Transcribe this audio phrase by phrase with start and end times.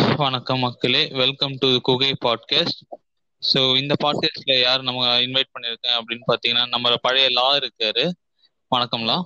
[0.00, 1.00] வணக்கம் மக்களே.
[1.20, 2.80] Welcome to Guhai podcast
[3.42, 8.04] so இந்த பாட்காஸ்ட்ல யார் நம்ம இன்வைட் பண்ணியிருக்கேன் அப்படின்னு பார்த்தீங்கன்னா நம்ம பழைய லா இருக்காரு.
[8.72, 9.16] வணக்கம் லா.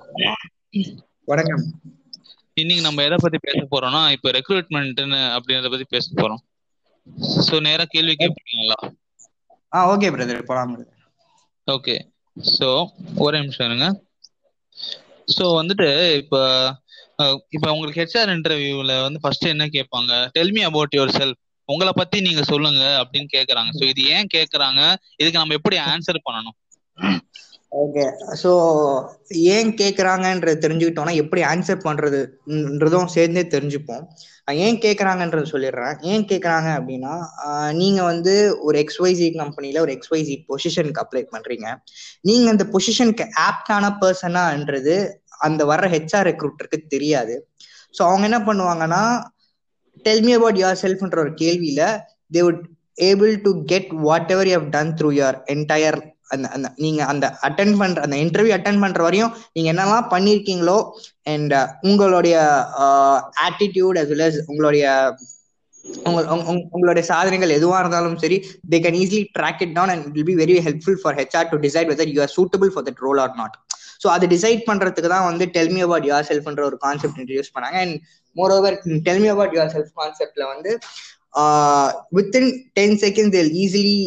[1.25, 1.63] வணக்கம்.
[2.55, 6.43] இன்னைக்கு நம்ம எதை பத்தி பேச போறோம்னா இப்போ ரெக்ரூட்மெண்ட்னு அப்படின்றத பத்தி பேச போறோம்.
[7.47, 8.79] ஸோ நேரா கேள்வி கேட்பீங்களா
[9.75, 10.75] ஆ ஓகே பிரதர் போலாம்
[11.67, 11.97] ஓகே
[12.59, 12.71] ஸோ
[13.17, 13.89] ஒரே நிமிஷம் இருங்க.
[15.37, 16.41] ஸோ வந்துட்டு இப்போ
[17.57, 22.17] இப்போ உங்களுக்கு ஹெச்ஆர் இன்டர்வியூல வந்து ஃபர்ஸ்ட் என்ன கேட்பாங்க tell me about yourself உங்களை பத்தி
[22.21, 23.71] நீங்க சொல்லுங்க அப்படின்னு கேக்குறாங்க.
[23.79, 24.81] ஸோ இது ஏன் கேக்குறாங்க?
[25.21, 26.57] இதுக்கு நம்ம எப்படி ஆன்சர் பண்ணணும்?
[27.83, 28.03] ஓகே
[28.43, 28.51] ஸோ
[29.55, 34.05] ஏன் கேட்குறாங்கன்றது தெரிஞ்சுக்கிட்டோம்னா எப்படி ஆன்சர் பண்ணுறதுன்றதும் சேர்ந்தே தெரிஞ்சுப்போம்.
[34.65, 35.95] ஏன் கேட்குறாங்கன்றது சொல்லிடுறேன்.
[36.11, 37.15] ஏன் கேட்குறாங்க அப்படின்னா
[37.81, 38.35] நீங்கள் வந்து
[38.67, 41.69] ஒரு எக்ஸ்ஒய்சி கம்பெனியில் ஒரு எக்ஸ்ஒய்சி பொசிஷனுக்கு அப்ளை பண்ணுறீங்க
[42.29, 44.97] நீங்கள் அந்த பொசிஷனுக்கு ஆப்டான பர்சனான்றது
[45.39, 47.35] அந்த வர்ற ஹெச்ஆர் ரெக்ரூட்டருக்கு தெரியாது.
[47.95, 49.03] ஸோ அவங்க என்ன பண்ணுவாங்கன்னா
[50.05, 51.83] டெல்மி அபவுட் யுவர் செல்ஃப்ன்ற ஒரு கேள்வியில
[52.35, 52.65] they would
[53.03, 53.93] able to get
[54.35, 55.99] whatever you done through your entire
[56.35, 60.79] அந்த அந்த நீங்க அந்த அட்டன் பண்ற அந்த இன்டர்வியூ அட்டன் பண்ற வரையும் நீங்க என்னெல்லாம் பண்ணிருக்கீங்களோ
[61.33, 62.37] அண்ட் uh, உங்களுடைய
[63.47, 64.85] ஆட்டிடியூட் அஸ் வெல் அஸ் உங்களுடைய
[66.71, 68.37] உங்களுடைய சாதனைகள் எதுவா இருந்தாலும் சரி
[68.73, 71.91] they can easily track it down and will be very helpful for HR to decide
[71.93, 73.57] whether you are suitable for that role or not
[74.05, 77.79] so அதை decide பண்றதுக்கு தான் வந்து டெல்மி அபவுட் யுவர் செல்ஃப்ன்ற ஒரு கான்செப்ட் இன்ட்ரடியூஸ் பண்ணாங்க.
[77.85, 77.97] And
[78.57, 78.77] moreover
[79.09, 80.73] tell me about yourself கான்செப்ட்ல வந்து
[82.19, 84.01] within ten seconds they'll easily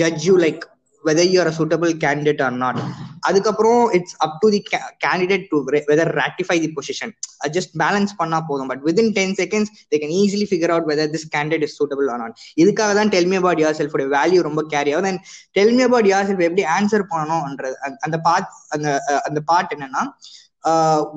[0.00, 0.64] judge you like
[1.08, 2.80] whether you are suitable candidate or not
[3.28, 4.60] அதுக்கப்புறம் it's up to the
[5.06, 5.58] candidate to
[5.90, 7.12] whether ratify the position
[7.56, 8.68] just balance பண்ணா போதும்.
[8.70, 12.20] But within ten seconds they can easily figure out whether this candidate is suitable or
[12.24, 15.10] not இதுக்காக தான் tell me about yourself value ரொம்ப carry ஆகுது.
[15.12, 15.22] And
[15.58, 17.76] tell me about yourself எப்படி answer பண்ணணும்ன்றது
[18.08, 18.88] அந்த part அந்த
[19.28, 20.04] அந்த பார்ட் என்னன்னா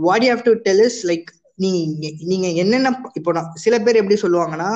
[0.08, 1.28] what you have to tell is like
[1.60, 4.70] நீங்க நீங்க என்னென்ன இப்போ நான் சில பேர் எப்படி சொல்லுவாங்கன்னா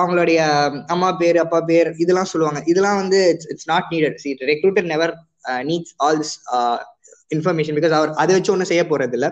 [0.00, 0.40] அவங்களுடைய
[0.86, 2.60] அம்மா பேர் அப்பா பேர் இதெல்லாம் சொல்லுவாங்க.
[2.66, 3.20] இதெல்லாம் வந்து
[3.52, 5.14] it's not needed see recruiter never
[5.64, 6.36] needs all this
[7.30, 9.30] information because அவர் அதை வச்சு ஒன்றும் செய்ய போறது இல்லை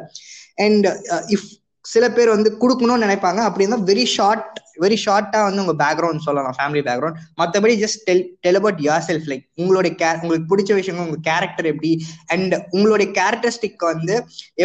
[0.59, 0.87] அண்ட்
[1.34, 6.25] இஃப் uh, சில பேர் வந்து கொடுக்கணும்னு நினைப்பாங்க அப்படின்னா வெரி ஷார்ட் வெரி ஷார்ட்டா வந்து உங்க பேக்ரவுண்ட்
[6.27, 11.07] சொல்லலாம் ஃபேமிலி பேக்ரவுண்ட் மற்றபடி just tell tell about yourself like உங்களுடைய கே உங்களுக்கு பிடிச்ச விஷயங்கள்
[11.09, 11.91] உங்க கேரக்டர் எப்படி?
[12.35, 14.15] அண்ட் உங்களுடைய கேரக்டரிஸ்டிக் வந்து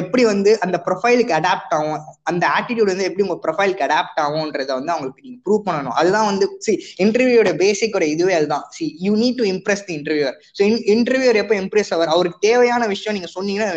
[0.02, 2.00] எப்படி வந்து அந்த ப்ரொஃபைலுக்கு அடாப்ட் ஆகும்?
[2.32, 5.96] அந்த ஆட்டிடியூட் வந்து எப்படி உங்க ப்ரொஃபைலுக்கு அடாப்ட் ஆகும்ன்றத வந்து அவங்களுக்கு நீங்க ப்ரூவ் பண்ணணும்.
[6.00, 6.74] அதுதான் வந்து சி
[7.06, 8.66] இன்டர்வியூட பேசிக்கோட இதுவே அதுதான்.
[8.78, 10.64] See you need to impress the interviewer so
[10.96, 12.12] interviewer எப்போ இம்ப்ரெஸ் ஆவர்?
[12.16, 13.70] அவருக்கு தேவையான விஷயம் நீங்க சொன்னீங்கன்னா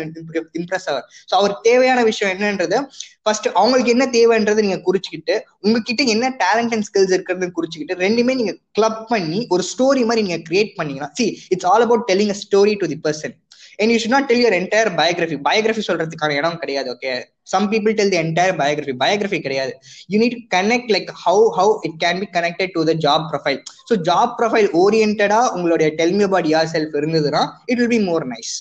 [0.59, 1.05] இம்ப்ரெஸ் ஆவர்.
[1.29, 2.79] ஸோ அவருக்கு தேவையான விஷயம் என்னன்றது
[3.23, 5.33] ஃபர்ஸ்ட் அவங்களுக்கு என்ன தேவைன்றதை நீங்க குறிச்சுக்கிட்டு
[5.65, 10.39] உங்ககிட்ட என்ன டேலண்ட் அண்ட் ஸ்கில்ஸ் இருக்கிறது குறிச்சுக்கிட்டு ரெண்டுமே நீங்க கிளப் பண்ணி ஒரு ஸ்டோரி மாதிரி நீங்க
[10.43, 13.35] கிரியேட் பண்ணீங்கன்னா see it's all about telling a story to the person
[13.79, 17.11] and you should not tell your entire biography biography சொல்றதுக்கான இடம் கிடையாது okay
[17.43, 19.71] some people tell the entire biography biography கிடையாது.
[20.09, 23.59] You need connect like how how it can be connected to the job profile
[23.89, 28.53] so job profile ஓரியன்டா உங்களுடைய tell me about yourself இருந்ததுன்னா it will be more nice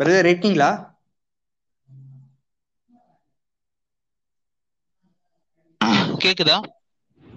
[0.00, 0.70] brother இருக்கீங்களா
[6.22, 6.56] கேக்குதா?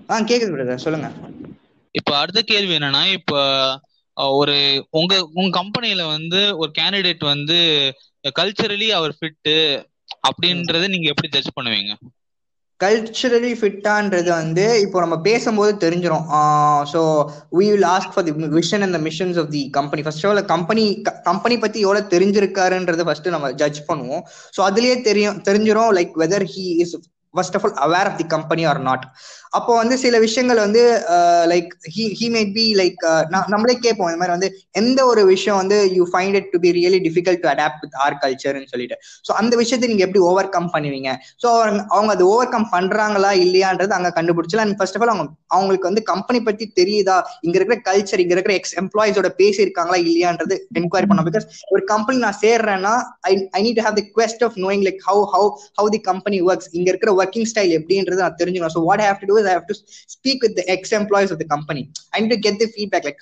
[0.09, 1.09] ஆ கேக்குது brother சொல்லுங்க.
[1.95, 3.33] இப்ப அடுத்த கேள்வி என்னன்னா இப்ப
[4.37, 4.55] ஒரு
[4.91, 7.57] உங்க உங்க கம்பெனில வந்து ஒரு கேண்டிடேட் வந்து
[8.35, 9.55] கல்ச்சரலி அவர் ஃபிட்டு
[10.27, 11.93] அப்படின்றத நீங்க எப்படி ஜட்ஜ் பண்ணுவீங்க?
[12.79, 16.25] கல்ச்சுரலி ஃபிட்டான்றது வந்து இப்போ நம்ம பேசும்போது தெரிஞ்சிடும்
[16.93, 17.01] so
[17.57, 20.43] we will ask for the vision and the missions of the company first of all
[20.45, 20.85] company
[21.29, 24.23] company பத்தி எவ்வளோ தெரிஞ்சிருக்காருன்றதை ஃபர்ஸ்ட் நம்ம ஜட்ஜ் பண்ணுவோம்.
[24.57, 26.95] ஸோ அதுலயே தெரியும் தெரிஞ்சிடும் like whether he is
[27.33, 29.05] first of all aware of the company or not
[29.57, 30.83] அப்போ வந்து சில விஷயங்கள் வந்து
[31.51, 33.01] like he he might be like
[33.53, 34.09] நம்மளே கேட்போம்.
[34.09, 34.49] இந்த மாதிரி வந்து
[34.81, 38.15] எந்த ஒரு விஷயம் வந்து you find it to be really difficult to adapt with our
[38.23, 38.97] கல்ச்சர்னு சொல்லிட்டு.
[39.27, 41.11] ஸோ அந்த விஷயத்தை நீங்க எப்படி ஓவர் கம் பண்ணுவீங்க?
[41.43, 41.47] ஸோ
[41.95, 45.27] அவங்க அது ஓவர் கம் பண்றாங்களா இல்லையான்றது அங்க கண்டுபிடிச்சல அண்ட் ஃபர்ஸ்ட் ஆஃப் ஆல் அவங்க
[45.57, 47.17] அவங்களுக்கு வந்து கம்பெனி பத்தி தெரியுதா?
[47.45, 52.39] இங்க இருக்கிற கல்ச்சர் இங்க இருக்கிற எக்ஸ் எம்ப்ளாயிஸோட பேசியிருக்காங்களா இல்லையான்றது என்கொயரி பண்ணோம் பிகாஸ் ஒரு கம்பெனி நான்
[52.43, 52.95] சேர்றேன்னா
[53.29, 55.47] I I need have the quest of knowing like how how
[55.79, 58.75] how the company works இங்க இருக்கிற ஒர்க்கிங் ஸ்டைல் எப்படின்றது நான் தெரிஞ்சுக்கணும்.
[58.77, 59.75] So what have to do I have to
[60.15, 61.83] speak with the ex-employees of the company.
[62.13, 63.21] I need to get the feedback like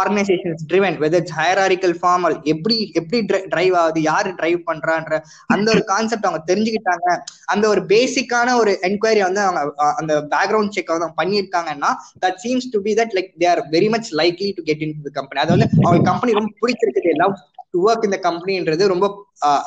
[0.00, 3.18] organisation is driven whether it's hierarchical form எப்படி எப்படி
[3.54, 5.14] drive ஆகுது யாரு drive பண்றான்ற
[5.46, 7.08] அந்த ஒரு concept அவங்க தெரிஞ்சுக்கிட்டாங்க.
[7.46, 9.60] அந்த ஒரு பேசிக்கான ஒரு என்கொயரி வந்து அவங்க
[10.00, 11.90] அந்த பேக்ரவுண்ட் செக் வந்து அவங்க பண்ணியிருக்காங்கன்னா
[12.24, 15.42] that seems to be that like they are very much likely to get into company
[15.44, 17.34] அது வந்து அவங்க கம்பெனி ரொம்ப பிடிச்சிருக்கு லவ்
[17.74, 19.06] டு ஒர்க் இந்த கம்பெனின்றது ரொம்ப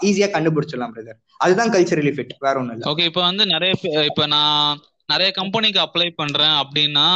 [0.09, 2.89] ஈஸியா கண்டுபிடிச்சிடலாம் பிரதர் அதுதான் கல்ச்சரலி ஃபிட் வேற ஒன்றும் இல்லை.
[2.92, 3.71] ஓகே இப்போ வந்து நிறைய
[4.09, 4.80] இப்போ நான்
[5.13, 7.07] நிறைய கம்பெனிக்கு அப்ளை பண்றேன் அப்படின்னா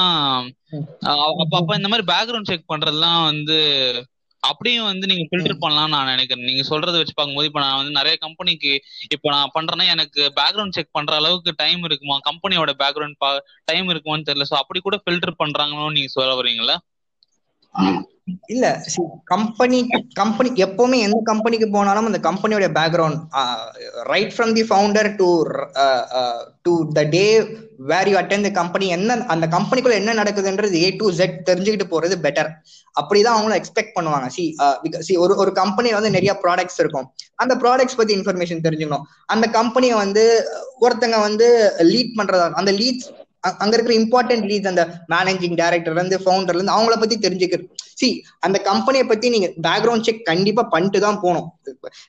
[1.41, 3.57] அப்ப அப்ப இந்த மாதிரி பேக்ரவுண்ட் செக் பண்றதுலாம் வந்து
[4.43, 6.47] அப்படியும் வந்து நீங்க ஃபில்டர் பண்ணலாம்னு நான் நினைக்கிறேன்.
[6.49, 8.71] நீங்க சொல்றத வச்சு பார்க்கும்போது இப்ப நான் வந்து நிறைய கம்பெனிக்கு
[9.15, 12.17] இப்ப நான் பண்றேன்னா எனக்கு பேக்ரவுண்ட் செக் பண்ற அளவுக்கு டைம் இருக்குமா?
[12.29, 13.19] கம்பெனியோட பேக்ரவுண்ட்
[13.71, 14.47] டைம் இருக்குமான்னு தெரியல.
[14.51, 16.77] சோ அப்படி கூட ஃபில்டர் பண்றாங்களோன்னு நீங்க சொல்ல வரீங்களா
[18.53, 18.65] இல்ல
[19.31, 19.77] கம்பெனி
[20.19, 23.19] கம்பெனி எப்பவுமே எந்த கம்பெனிக்கு போனாலும் அந்த கம்பெனியோட background
[24.11, 25.27] right from the founder to
[26.65, 27.23] to the day
[27.91, 32.17] where you attend the company என்ன அந்த கம்பெனிக்குள்ள என்ன நடக்குதுன்றது ஏ டு ஜெட் தெரிஞ்சுக்கிட்டு போறது
[32.25, 32.51] பெட்டர்
[32.95, 34.27] அப்படிதான் அவங்கள எக்ஸ்பெக்ட் பண்ணுவாங்க.
[34.35, 34.43] சி
[35.07, 37.07] சி ஒரு ஒரு கம்பெனியில வந்து நிறைய ப்ராடக்ட்ஸ் இருக்கும்.
[37.43, 39.05] அந்த ப்ராடக்ட்ஸ் பத்தி இன்ஃபர்மேஷன் தெரிஞ்சுக்கணும்.
[39.33, 40.23] அந்த கம்பெனியை வந்து
[40.85, 41.47] ஒருத்தங்க வந்து
[41.93, 43.09] லீட் பண்றதா அந்த லீட்ஸ்
[43.61, 44.83] அங்க இருக்கிற இம்பார்ட்டன்ட் லீட்ஸ் அந்த
[45.13, 47.67] மேனேஜிங் டைரக்டர்ல இருந்து ஃபவுண்டர்ல இருந்து அவங்கள பத்தி தெரிஞ்சுக்கிறது
[48.01, 48.09] சி
[48.41, 51.47] அந்த கம்பெனியை பத்தி நீங்க பேக்ரவுண்ட் செக் கண்டிப்பா பண்ணிட்டு தான் போகணும்.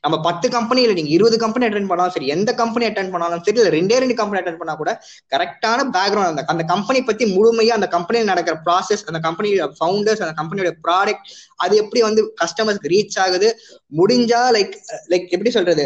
[0.05, 3.59] நம்ம பத்து கம்பெனி இல்ல நீங்க இருபது கம்பெனி அட்டன் பண்ணாலும் சரி எந்த கம்பெனி அட்டன் பண்ணாலும் சரி
[3.59, 4.93] இல்ல ரெண்டே ரெண்டு கம்பெனி அட்டன் பண்ணா கூட
[5.33, 10.35] கரெக்டான பேக்ரவுண்ட் அந்த அந்த கம்பெனி பத்தி முழுமையா அந்த கம்பெனியில் நடக்கிற ப்ராசஸ் அந்த கம்பெனியோட ஃபவுண்டர்ஸ் அந்த
[10.41, 11.27] கம்பெனியோட ப்ராடக்ட்
[11.61, 13.49] அது எப்படி வந்து கஸ்டமர்ஸ்க்கு ரீச் ஆகுது
[13.93, 14.75] முடிஞ்சா லைக்
[15.13, 15.85] லைக் எப்படி சொல்றது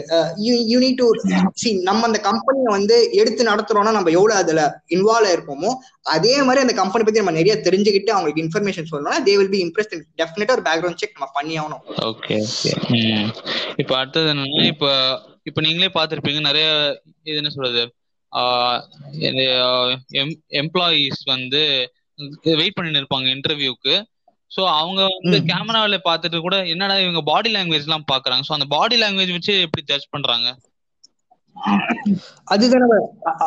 [0.69, 1.09] யூ நீட் டு
[1.57, 4.63] சி நம்ம அந்த கம்பெனியை வந்து எடுத்து நடத்துறோம்னா நம்ம எவ்வளவு அதுல
[4.97, 5.73] இன்வால்வ் ஆயிருப்போமோ
[6.07, 9.95] அதே மாதிரி அந்த கம்பெனி பத்தி நம்ம நிறைய தெரிஞ்சுக்கிட்டு அவங்களுக்கு இன்ஃபர்மேஷன் சொல்லணும்னா தே வில் பி இம்ப்ரெஸ்ட்
[10.21, 11.83] டெஃபினட்டா ஒரு பேக்ரவுண்ட் செக் நம்ம பண்ணி ஆகணும்.
[12.11, 13.01] ஓகே ஓகே
[13.77, 14.91] இப்போ அடுத்தது என்னன்னா இப்போ
[15.45, 16.67] இப்போ நீங்களே பார்த்துருப்பீங்க நிறைய
[17.25, 17.83] இது என்ன சொல்றது?
[20.63, 21.63] எம்ப்ளாயீஸ் வந்து
[22.61, 23.95] வெயிட் பண்ணி இருப்பாங்க இன்டர்வியூக்கு
[24.51, 28.97] ஸோ அவங்க வந்து கேமராவில பார்த்துட்டு கூட என்னடா இவங்க பாடி லாங்குவேஜ் எல்லாம் பாக்குறாங்க ஸோ அந்த பாடி
[28.97, 30.49] லாங்குவேஜ் வச்சு எப்படி ஜட்ஜ் பண்றாங்க?
[32.55, 32.97] அதுதான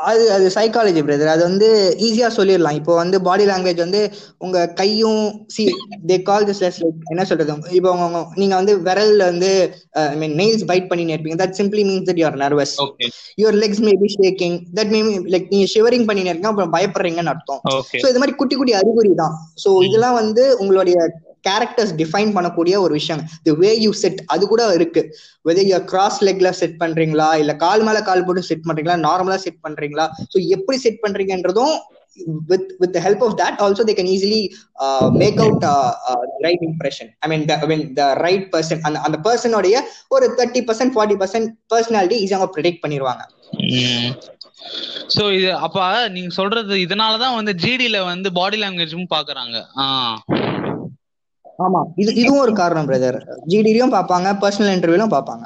[0.10, 1.68] அது அது சைக்காலஜி பிரதர் அது வந்து
[2.08, 2.78] ஈஸியா சொல்லிடலாம்.
[2.80, 4.02] இப்போ வந்து பாடி லாங்குவேஜ் வந்து
[4.46, 5.22] உங்க கையும்
[5.56, 5.66] see
[6.10, 7.56] they call this less like என்ன சொல்றது?
[7.78, 9.52] இப்போ உங்க நீங்க வந்து விரல்ல வந்து
[10.04, 11.40] ஐ மீன் நெயில்ஸ் பைட் பண்ணி இருப்பீங்க.
[11.44, 12.76] That simply means that you are nervous
[13.44, 15.02] your legs may be shaking that may
[15.36, 17.62] like நீங்க ஷிவரிங் பண்ணி இருக்கீங்க அப்புறம் பயப்படுறீங்கன்னு அர்த்தம்.
[18.02, 19.36] ஸோ இது மாதிரி குட்டி குட்டி அறிகுறி தான்.
[19.64, 20.98] ஸோ இதெல்லாம் வந்து உங்களுடைய
[21.48, 25.04] கேரக்டர்ஸ் டிஃபைன் பண்ணக்கூடிய ஒரு விஷயம் தி வே யூ செட் அது கூட இருக்கு.
[25.50, 27.30] வெதர் யூ கிராஸ் லெக்ல செட் பண்றீங்களா?
[27.44, 28.98] இல்ல கால் மேல கால் போட்டு செட் பண்றீங்களா?
[29.08, 30.08] நார்மலா செட் பண்றீங்களா?
[30.34, 31.78] ஸோ எப்படி செட் பண்றீங்கன்றதும்
[32.50, 34.40] with with the help of that also they can easily
[34.86, 37.08] uh, make out uh, uh, right impression.
[37.24, 39.76] I mean the, i mean the right person அந்த அந்த பர்சனோடைய
[40.16, 43.24] ஒரு thirty percent forty percent personality ஈஸியாக அவங்க predict பண்ணிடுவாங்க
[45.16, 49.58] so இது அப்ப நீங்க சொல்றது இதனாலதான் வந்து ஜிடில வந்து பாடி லாங்குவேஜும் பாக்குறாங்க.
[51.60, 51.80] ஆமா.
[52.02, 53.18] இது இதுவும் ஒரு காரணம் பிரதர்
[53.52, 55.46] ஜிடிலையும் பார்ப்பாங்க பர்சனல் இன்டர்வியூலும் பார்ப்பாங்க.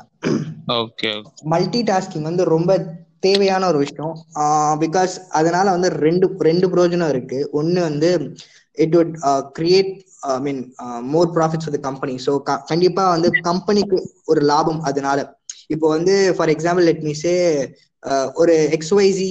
[0.82, 1.12] ஓகே
[1.54, 2.72] மல்டி டாஸ்கிங் வந்து ரொம்ப
[3.26, 4.16] தேவையான ஒரு விஷயம்.
[4.84, 7.40] பிகாஸ் அதனால வந்து ரெண்டு ரெண்டு பிரயோஜனம் இருக்கு.
[7.60, 8.10] ஒன்னு வந்து
[8.78, 9.14] it would
[9.58, 9.92] create
[10.34, 10.62] I mean
[11.14, 12.34] more profits for the company so
[12.72, 13.98] கண்டிப்பா வந்து கம்பெனிக்கு
[14.34, 14.82] ஒரு லாபம்.
[14.92, 15.20] அதனால
[15.74, 17.34] இப்போ வந்து for example let me say
[18.34, 19.30] ஒரு எக்ஸ்ஒய்சி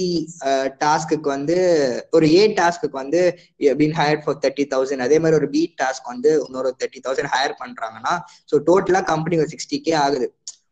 [0.83, 1.57] டாஸ்க்கு வந்து
[2.11, 3.21] ஒரு ஏ டாஸ்க்கு வந்து
[3.79, 7.55] been hire for thirty thousand அதே மாதிரி ஒரு பி டாஸ்க் வந்து இன்னொரு தேர்ட்டி தௌசண்ட் ஹையர்
[7.63, 8.13] பண்றாங்கன்னா
[8.51, 10.27] ஸோ டோட்டலா கம்பெனி ஒரு சிக்ஸ்டி கே ஆகுது.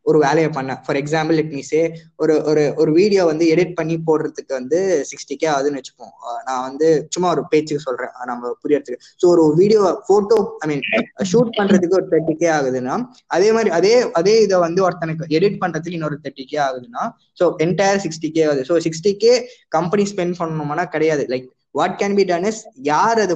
[0.06, 0.72] ஒரு வேலையை பண்ண.
[0.84, 1.82] ஃபார் எக்ஸாம்பிள் இட் மீன்ஸே
[2.22, 4.78] ஒரு ஒரு ஒரு வீடியோ வந்து எடிட் பண்ணி போடுறதுக்கு வந்து
[5.10, 6.14] சிக்ஸ்டி கே ஆகுதுன்னு வச்சுப்போம்.
[6.48, 8.12] நான் வந்து சும்மா ஒரு பேச்சுக்கு சொல்றேன்.
[8.30, 9.00] நம்ம புரியறதுக்கு.
[9.22, 10.84] ஸோ ஒரு video photo I mean
[11.32, 12.96] shoot பண்றதுக்கு ஒரு தேர்ட்டி கே ஆகுதுன்னா
[13.36, 17.04] அதே மாதிரி அதே அதே இதை வந்து ஒருத்தனுக்கு எடிட் பண்றதுக்கு இன்னொரு தேர்ட்டி கே ஆகுதுன்னா
[17.40, 19.32] ஸோ என்டையர் சிக்ஸ்டி கே ஆகுது so sixty K
[19.78, 21.24] company spend பண்ணணும்னா கிடையாது.
[21.32, 23.34] Like what can be done is யார் அது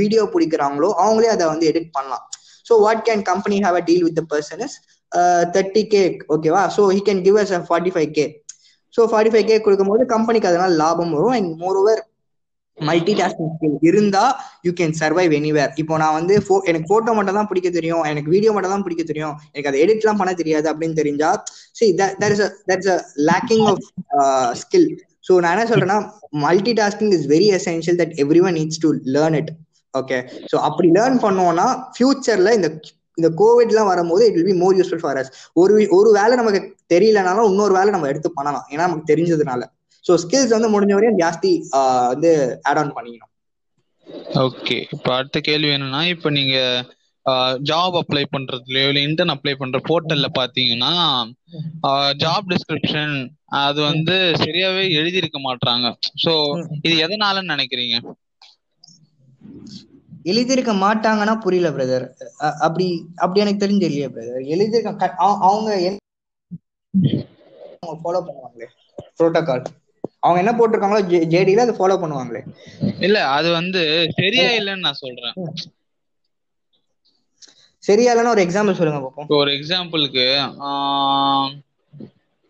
[0.00, 2.24] வீடியோ பிடிக்கிறாங்களோ அவங்களே அதை வந்து எடிட் பண்ணலாம்.
[2.66, 4.76] So what can company have a deal with the person is
[5.54, 6.02] thirty K
[6.34, 8.24] ஓகேவா so he can give us forty five K
[8.94, 11.36] so forty five K கொடுக்கும்போது கம்பெனிக்கு அதனால லாபம் வரும்.
[11.38, 12.02] And moreover
[12.78, 14.22] multi tasking skill இருந்தா
[14.66, 16.34] you can survive anywhere இப்போ நான் வந்து
[16.70, 18.04] எனக்கு போட்டோ மட்டும் தான் பிடிக்க தெரியும்.
[18.10, 19.34] எனக்கு வீடியோ மட்டும் தான் பிடிக்க தெரியும்.
[19.52, 21.30] எனக்கு அதை எடிட்லாம் பண்ண தெரியாது அப்படின்னு தெரிஞ்சா
[21.78, 22.98] see that is that is a
[23.30, 23.84] lacking of
[24.62, 24.88] skill
[25.28, 25.98] so நான் என்ன சொல்றேன்னா
[26.80, 28.14] multitasking is very essential that
[28.46, 29.50] everyone needs to learn it
[29.94, 30.18] okay
[30.50, 32.68] so அப்படி லேர்ன் பண்ணோம்னா ஃபியூச்சர்ல இந்த
[33.18, 36.60] இந்த கோவிட்லாம் வரும்போது it will be more useful for us ஒரு ஒரு வேலை நமக்கு
[36.94, 38.66] தெரியலனாலும் இன்னொரு வேலை நம்ம எடுத்து பண்ணலாம்.
[38.72, 39.62] ஏன்னா நமக்கு தெரிஞ்சதுனால.
[40.04, 41.52] ஸோ ஸ்கில்ஸ் வந்து முடிஞ்ச வரையும் ஜாஸ்தி
[42.12, 42.30] வந்து
[42.70, 43.30] ஆட் ஆன் பண்ணிக்கணும்.
[44.42, 46.56] ஓகே இப்போ அடுத்த கேள்வி என்னன்னா இப்போ நீங்க
[47.68, 50.90] ஜாப் அப்ளை பண்றதுலயோ இல்லை இன்டர்ன் அப்ளை பண்ற போர்ட்டல்ல பாத்தீங்கன்னா
[52.22, 53.14] ஜாப் டிஸ்கிரிப்ஷன்
[53.62, 55.86] அது வந்து சரியாவே எழுதியிருக்க மாட்டாங்க
[56.24, 56.32] ஸோ
[56.86, 57.96] இது எதனாலன்னு நினைக்கிறீங்க?
[60.24, 62.06] எழுதியிருக்க மாட்டாங்கன்னா புரியல பிரதர்
[62.66, 65.70] அப்படி அப்படி எனக்கு தெரிஞ்சு இல்லையா பிரதர் எழுதியிருக்க அவங்க அவங்க
[68.02, 68.68] ஃபாலோ பண்ணுவாங்களே
[69.18, 69.64] ப்ரோட்டோகால்
[70.24, 71.02] அவங்க என்ன போட்டிருக்காங்களோ
[71.32, 72.40] ஜேடியில அதை ஃபாலோ பண்ணுவாங்களே.
[73.06, 73.80] இல்ல அது வந்து
[74.18, 75.34] சரியா இல்லைன்னு நான் சொல்றேன்.
[77.84, 79.28] சரியா இல்லைன்னு ஒரு எக்ஸாம்பிள் சொல்லுங்க பாப்போம்.
[79.40, 80.24] ஒரு எக்ஸாம்பிளுக்கு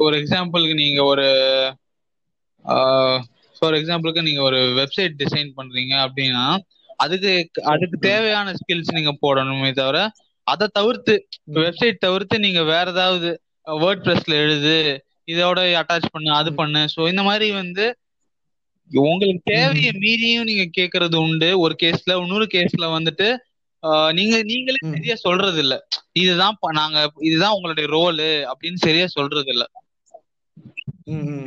[0.00, 1.26] ஒரு எக்ஸாம்பிளுக்கு நீங்க ஒரு
[3.56, 6.44] ஃபார் எக்ஸாம்பிளுக்கு நீங்க ஒரு வெப்சைட் டிசைன் பண்றீங்க அப்படின்னா
[6.98, 7.32] அதுக்கு
[7.72, 9.98] அதுக்கு தேவையான ஸ்கில்ஸ் நீங்க போடணுமே தவிர
[10.46, 11.14] அதை தவிர்த்து
[11.58, 13.28] வெப்சைட் தவிர்த்து நீங்க வேற ஏதாவது
[13.82, 14.76] வேர்ட் பிரஸ்ல எழுது
[15.28, 16.82] இதோட அட்டாச் பண்ணு அது பண்ணு.
[16.94, 17.84] ஸோ இந்த மாதிரி வந்து
[18.90, 21.48] உங்களுக்கு தேவையை மீறியும் நீங்க கேக்குறது உண்டு.
[21.64, 23.28] ஒரு கேஸ்ல இன்னொரு கேஸ்ல வந்துட்டு
[24.12, 25.74] நீங்க நீங்களே சரியா சொல்றது இல்ல
[26.20, 26.98] இதுதான் நாங்க
[27.28, 29.64] இதுதான் உங்களுடைய ரோலு அப்படின்னு சரியா சொல்றது இல்ல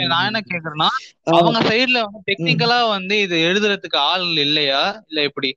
[0.10, 0.90] நான் என்ன கேக்குறேன்னா
[1.38, 4.82] அவங்க சைடுல வந்து டெக்னிக்கலா வந்து இது எழுதுறதுக்கு ஆள் இல்லையா?
[5.10, 5.50] இல்ல எப்படி?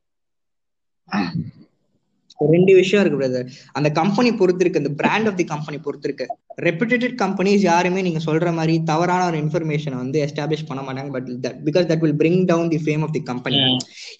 [2.52, 6.26] ரெண்டு விஷயம் இருக்கு பிரதர் அந்த கம்பெனி பொறுத்து இருக்கு அந்த பிராண்ட் ஆஃப் தி கம்பெனி பொறுத்து இருக்கு.
[6.68, 11.10] ரெப்யூட்டட் கம்பெனிஸ் யாருமே நீங்க சொல்ற மாதிரி தவறான ஒரு இன்ஃபர்மேஷனை வந்து எஸ்டாப்ளிஷ் பண்ண மாட்டாங்க.
[11.16, 11.28] But
[11.66, 13.58] because that will bring down the fame of the company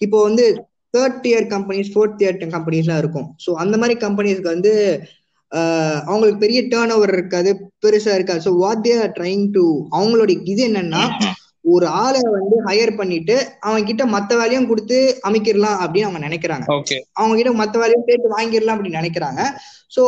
[0.05, 0.45] இப்போ வந்து
[0.93, 3.27] third tier companies fourth year கம்பெனிஸ்லாம் இருக்கும்.
[3.45, 4.73] ஸோ அந்த மாதிரி கம்பெனிஸ்க்கு வந்து
[6.05, 7.49] அவங்களுக்கு பெரிய டேர்ன் ஓவர் இருக்காது
[7.83, 8.41] பெருசா இருக்காது.
[8.45, 11.03] So what they're trying to அவங்களுடைய இது என்னன்னா
[11.73, 13.35] ஒரு ஆளை வந்து ஹையர் பண்ணிட்டு
[13.65, 14.97] அவங்க கிட்ட மத்த வேலையும் கொடுத்து
[15.29, 16.65] அமைக்கிடலாம் அப்படின்னு அவங்க நினைக்கிறாங்க.
[17.19, 19.41] அவங்க கிட்ட மத்த வேலையும் சேர்த்து வாங்கிடலாம் அப்படின்னு நினைக்கிறாங்க.
[19.95, 20.03] ஸோ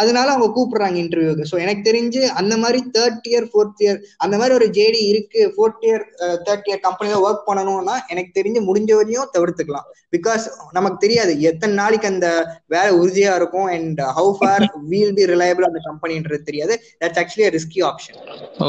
[0.00, 4.54] அதனால அவங்க கூப்பிடுறாங்க இன்டர்வியூக்கு ஸோ எனக்கு தெரிஞ்சு அந்த மாதிரி தேர்ட் இயர் ஃபோர்த் இயர் அந்த மாதிரி
[4.58, 5.40] ஒரு ஜேடி இருக்கு.
[5.54, 6.04] ஃபோர்த் இயர்
[6.46, 9.88] தேர்ட் இயர் கம்பெனில ஒர்க் பண்ணணும்னா எனக்கு தெரிஞ்சு முடிஞ்ச வரையும் தவிர்த்துக்கலாம்.
[10.16, 10.44] பிகாஸ்
[10.76, 12.28] நமக்கு தெரியாது எத்தனை நாளைக்கு அந்த
[12.74, 16.76] வேலை உறுதியா இருக்கும் and how far will be reliable அந்த கம்பெனின்றது தெரியாது.
[17.02, 18.18] That's actually risky option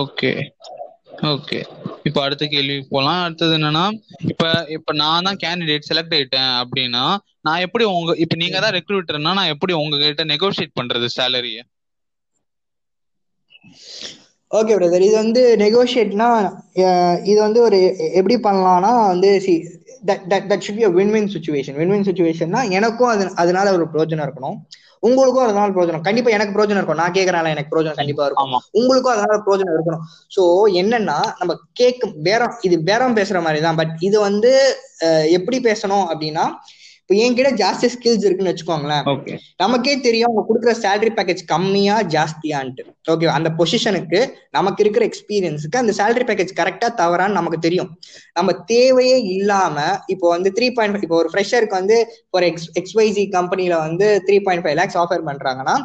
[0.04, 0.32] okay
[1.30, 1.60] okay
[2.06, 3.22] இப்போ அடுத்த கேள்வி போலாம்.
[3.24, 3.84] அடுத்தது என்னன்னா
[4.32, 4.44] இப்ப
[4.76, 7.04] இப்ப நான் தான் கேண்டிடேட் செலக்ட் ஆயிட்டேன் அப்படின்னா
[7.46, 11.60] நான் எப்படி உங்க இப்ப நீங்க தான் ரெக்ரூட்டர்னா நான் எப்படி உங்ககிட்ட நெகோசியேட் பண்றது சேலரிய
[14.52, 16.28] ஓகே பிரதர் இது வந்து நெகோஷியேட்னா
[17.30, 17.78] இது வந்து ஒரு
[18.20, 19.54] எப்படி பண்ணலாம்னா வந்து see
[20.10, 24.58] that should be win win situation win win சுச்சுவேஷன்னா எனக்கும் அது அதனால ஒரு பிரோஜனம் இருக்கணும்.
[25.08, 28.54] உங்களுக்கும் அதனால பிரோஜனம் கண்டிப்பா எனக்கு பிரோஜனம் இருக்கும் நான் கேட்கறனால எனக்கு பிரோஜனம் கண்டிப்பா இருக்கும்.
[28.80, 30.06] உங்களுக்கும் அதனால பிரோஜனம் இருக்கணும்.
[30.36, 30.44] சோ
[30.82, 34.54] என்னன்னா நம்ம கேட்கும் பேரம் இது பேரம் பேசுற மாதிரி தான் பட் இது வந்து
[35.38, 36.46] எப்படி பேசணும் அப்படின்னா
[37.08, 39.06] இப்போ என்கிட்ட ஜாஸ்தி ஸ்கில்ஸ் இருக்குன்னு வச்சுக்கோங்களேன்.
[39.62, 42.84] நமக்கே தெரியும் அவங்க கொடுக்குற சேலரி பேக்கேஜ் கம்மியா ஜாஸ்தியான்ட்டு.
[43.14, 44.20] ஓகே அந்த பொசிஷனுக்கு
[44.58, 47.90] நமக்கு இருக்கிற எக்ஸ்பீரியன்ஸுக்கு அந்த சேலரி பேக்கேஜ் கரெக்டா தவறான்னு நமக்கு தெரியும்.
[48.40, 49.86] நம்ம தேவையே இல்லாம
[50.16, 52.00] இப்போ வந்து த்ரீ பாயிண்ட் இப்போ ஒரு ஃப்ரெஷருக்கு வந்து
[52.38, 55.78] ஒரு எக்ஸ் எக்ஸ்வைசி கம்பெனில வந்து three point five lakhs offer பண்றாங்கன்னா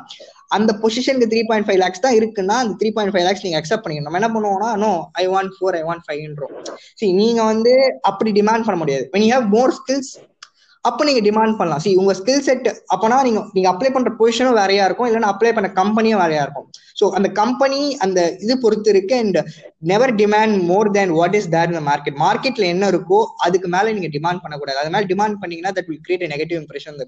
[0.59, 3.85] அந்த பொசிஷனுக்கு த்ரீ பாயிண்ட் ஃபைவ் லேக்ஸ் தான் இருக்குன்னா அந்த த்ரீ பாயிண்ட் ஃபைவ் லேக்ஸ் நீங்க அக்செப்ட்
[3.85, 4.09] பண்ணிக்கணும்.
[4.11, 6.59] நம்ம என்ன பண்ணுவோம்னா no I want four I want ஃபைவ்ன்றோம்
[6.99, 7.73] சரி நீங்க வந்து
[8.12, 9.07] அப்படி டிமாண்ட் பண்ண முடியாது.
[9.14, 10.12] When you have more skills
[10.89, 11.83] அப்போ நீங்க டிமாண்ட் பண்ணலாம்.
[11.85, 15.09] சி உங்க ஸ்கில் செட் அப்போனா நீங்க நீங்க அப்ளை பண்ற பொசிஷனும் வேறையா இருக்கும்.
[15.11, 16.67] இல்லைன்னா அப்ளை பண்ண கம்பெனியும் வேறையா இருக்கும்.
[17.01, 19.39] ஸோ அந்த கம்பெனி அந்த இது பொறுத்து இருக்கு and
[19.91, 24.11] never demand more than what is there இந்த மார்க்கெட் மார்க்கெட்ல என்ன இருக்கோ அதுக்கு மேல நீங்க
[24.17, 24.79] டிமாண்ட் பண்ணக்கூடாது.
[24.83, 26.99] அது மேல டிமாண்ட் பண்ணீங்கன்னா that will create negative impression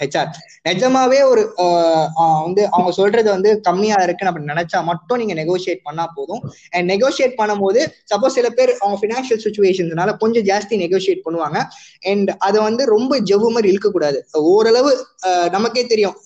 [0.00, 0.28] HR
[0.68, 5.82] நிஜமாவே ஒரு uh, uh, வந்து அவங்க சொல்றது வந்து கம்மியா இருக்குன்னு அப்படி நினைச்சா மட்டும் நீங்க நெகோசியேட்
[5.88, 6.42] பண்ணா போதும்.
[6.74, 7.80] அண்ட் நெகோசியேட் பண்ணும்போது
[8.12, 11.58] சப்போஸ் சில பேர் அவங்க பினான்சியல் சுச்சுவேஷன்ஸ்னால கொஞ்சம் ஜாஸ்தி நெகோசியேட் பண்ணுவாங்க.
[12.12, 14.18] அண்ட் அதை வந்து ரொம்ப ஜவ்வு மாதிரி இழுக்கக்கூடாது.
[14.52, 14.90] ஓரளவு
[15.54, 16.16] நமக்கே தெரியும்.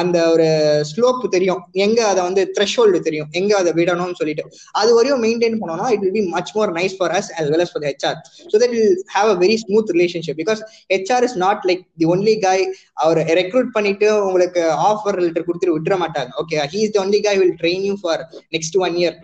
[0.00, 0.46] அந்த ஒரு
[0.90, 1.60] ஸ்லோப் தெரியும்.
[1.84, 3.28] எங்க அதை வந்து த்ரெஷோல்டு தெரியும்.
[3.40, 4.44] எங்க அதை விடணும்னு சொல்லிட்டு.
[4.80, 7.72] அது வரையும் மெயின்டைன் பண்ணோம்னா it will be much more nice for us as well as
[7.74, 8.18] for HR
[8.52, 10.62] so that will have a very smooth relationship because
[10.94, 12.64] HR is not like the only guy
[13.04, 16.30] our recruit பண்ணிட்டு உங்களுக்கு offer letter கொடுத்துட்டு விட்டுற மாட்டாங்க.
[16.42, 18.22] Okay he is the only guy will train you for
[18.56, 19.18] next one year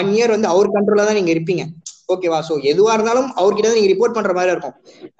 [0.00, 1.64] one year வந்து அவர் கண்ட்ரோல தான் நீங்க இருப்பீங்க.
[2.08, 2.38] ஓகேவா?
[2.48, 4.74] சோ எதுவா இருந்தாலும் அவர்கிட்ட நீங்க ரிப்போர்ட் பண்ற மாதிரி இருக்கும்.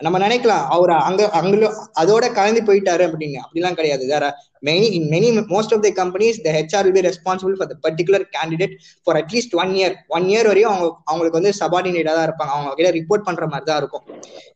[0.06, 1.70] நம்ம நினைக்கலாம் அவர் அங்க அங்க
[2.02, 3.38] அதோட கலந்து போயிட்டாரு அப்படின்னு.
[3.44, 4.04] அப்படிலாம் கிடையாது.
[4.14, 4.24] வேற
[4.68, 8.24] many in many most of the companies the HR will be responsible for the particular
[8.36, 8.74] candidate
[9.04, 12.52] for at least one year one year வரையும் அவங்க அவங்களுக்கு வந்து சபார்டினேட்டா தான் இருப்பாங்க.
[12.56, 14.04] அவங்க கிட்ட ரிப்போர்ட் பண்ற மாதிரி தான் இருக்கும்.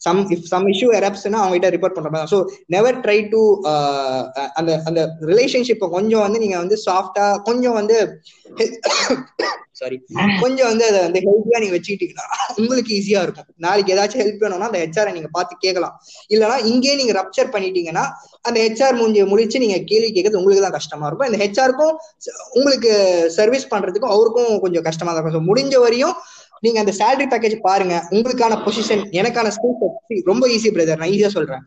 [0.06, 2.40] சம் இஃப் சம் இஷ்யூ எரப்ஸ்னா அவங்க கிட்ட ரிப்போர்ட் பண்ற மாதிரி ஸோ
[2.76, 3.42] நெவர் ட்ரை டு
[4.58, 5.00] அந்த அந்த
[5.32, 7.98] ரிலேஷன்ஷிப்பை கொஞ்சம் வந்து நீங்க வந்து சாஃப்டா கொஞ்சம் வந்து
[9.80, 9.96] சாரி
[10.42, 12.26] கொஞ்சம் வந்து அதை வந்து ஹெல்த்தியா நீங்க வச்சுக்கிட்டீங்கன்னா
[12.60, 13.48] உங்களுக்கு ஈஸியா இருக்கும்.
[13.66, 15.94] நாளைக்கு ஏதாச்சும் ஹெல்ப் வேணும்னா அந்த ஹெச்ஆரை நீங்க பார்த்து கேட்கலாம்.
[16.34, 18.04] இல்லைன்னா இங்கேயே நீங்க ரப்சர் பண்ணிட்டீங்கன்னா
[18.48, 21.28] அந்த ஹெச்ஆர் முடிஞ்சு முடிச்சு நீங்க கேள்வி கேட்கறது உங்களுக்கு தான் கஷ்டமா இருக்கும்.
[21.30, 21.94] இந்த ஹெச்ஆருக்கும்
[22.58, 22.92] உங்களுக்கு
[23.38, 25.48] சர்வீஸ் பண்றதுக்கும் அவருக்கும் கொஞ்சம் கஷ்டமா தான் இருக்கும்.
[25.52, 26.16] முடிஞ்ச வரையும்
[26.64, 27.94] நீங்க அந்த சேலரி பேக்கேஜ் பாருங்க.
[28.16, 31.62] உங்களுக்கான பொசிஷன் எனக்கான ஸ்கில் செட் ரொம்ப ஈஸி பிரதர் நான் ஈஸியா சொல்றேன்.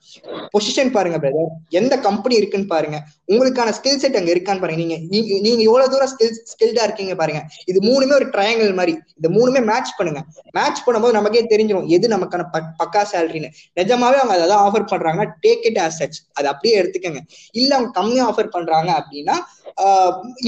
[0.55, 2.97] பொசிஷன் பாருங்க பிரதர் எந்த கம்பெனி இருக்குன்னு பாருங்க.
[3.33, 4.79] உங்களுக்கான ஸ்கில் செட் அங்க இருக்கான்னு பாருங்க.
[4.81, 4.97] நீங்க
[5.47, 7.41] நீங்க எவ்வளவு தூரம் ஸ்கில் ஸ்கில்டா இருக்கீங்க பாருங்க.
[7.71, 8.95] இது மூணுமே ஒரு ட்ரையாங்கிள் மாதிரி.
[9.19, 10.21] இந்த மூணுமே மேட்ச் பண்ணுங்க.
[10.57, 12.45] மேட்ச் பண்ணும்போது நமக்கே தெரிஞ்சிடும் எது நமக்கான
[12.81, 17.21] பக்கா சேலரின்னு நிஜமாவே அவங்க அதான் ஆஃபர் பண்றாங்கன்னா டேக் இட் ஆஸ் சச் அதை அப்படியே எடுத்துக்கங்க.
[17.61, 19.37] இல்ல அவங்க கம்மியா ஆஃபர் பண்றாங்க அப்படின்னா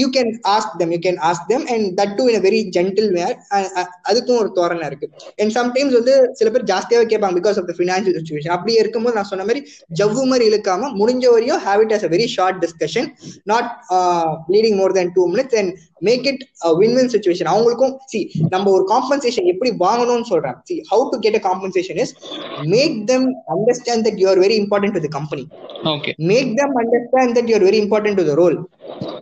[0.00, 3.34] you can ask them you can ask them and that to in very gentle way
[4.08, 5.06] அதுக்கும் ஒரு தோரணை இருக்கு.
[5.40, 9.30] அண்ட் சம்டைம்ஸ் வந்து சில பேர் ஜாஸ்தியாவே கேட்பாங்க because of the financial situation அப்படி இருக்கும்போது நான்
[9.32, 9.62] சொன்ன மாதிரி
[10.00, 13.08] ஜவ்வு மாதிரி இழுக்காம முடிஞ்ச வரையும் have it as a very short discussion
[13.52, 13.70] not
[14.54, 16.42] leading more than two minutes and make it
[16.80, 18.20] win win situation அவங்களுக்கும் சி
[18.54, 20.56] நம்ம ஒரு காம்பன்சேஷன் எப்படி வாங்கணும்னு சொல்றேன்.
[20.68, 22.12] See how to get a compensation is
[22.72, 25.44] make them understand that you are very important to the company
[25.92, 28.56] okay make them understand that you are very important to the role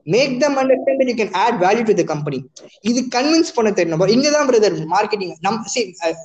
[0.06, 2.38] make them understand that you can add value to the company
[2.80, 5.84] இது convince பண்ண தெரியணும் இங்கதான் brother marketing நம் see,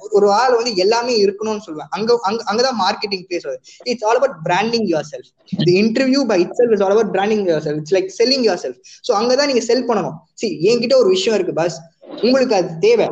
[0.10, 4.38] ஒரு ஆள் வந்து எல்லாமே இருக்கணும்னு சொல்லுவேன் அங்க அங்க அங்கதான் மார்க்கெட்டிங் பேஸ் வருது it's all about
[4.44, 5.30] branding yourself
[5.66, 8.80] the interview by itself is all about branding yourself it's like selling yourself
[9.10, 10.18] so அங்கதான் நீங்க செல் பண்ணணும்.
[10.34, 11.78] சி என்கிட்ட ஒரு விஷயம் இருக்கு பஸ்
[12.22, 13.08] உங்களுக்கு அது தேவை.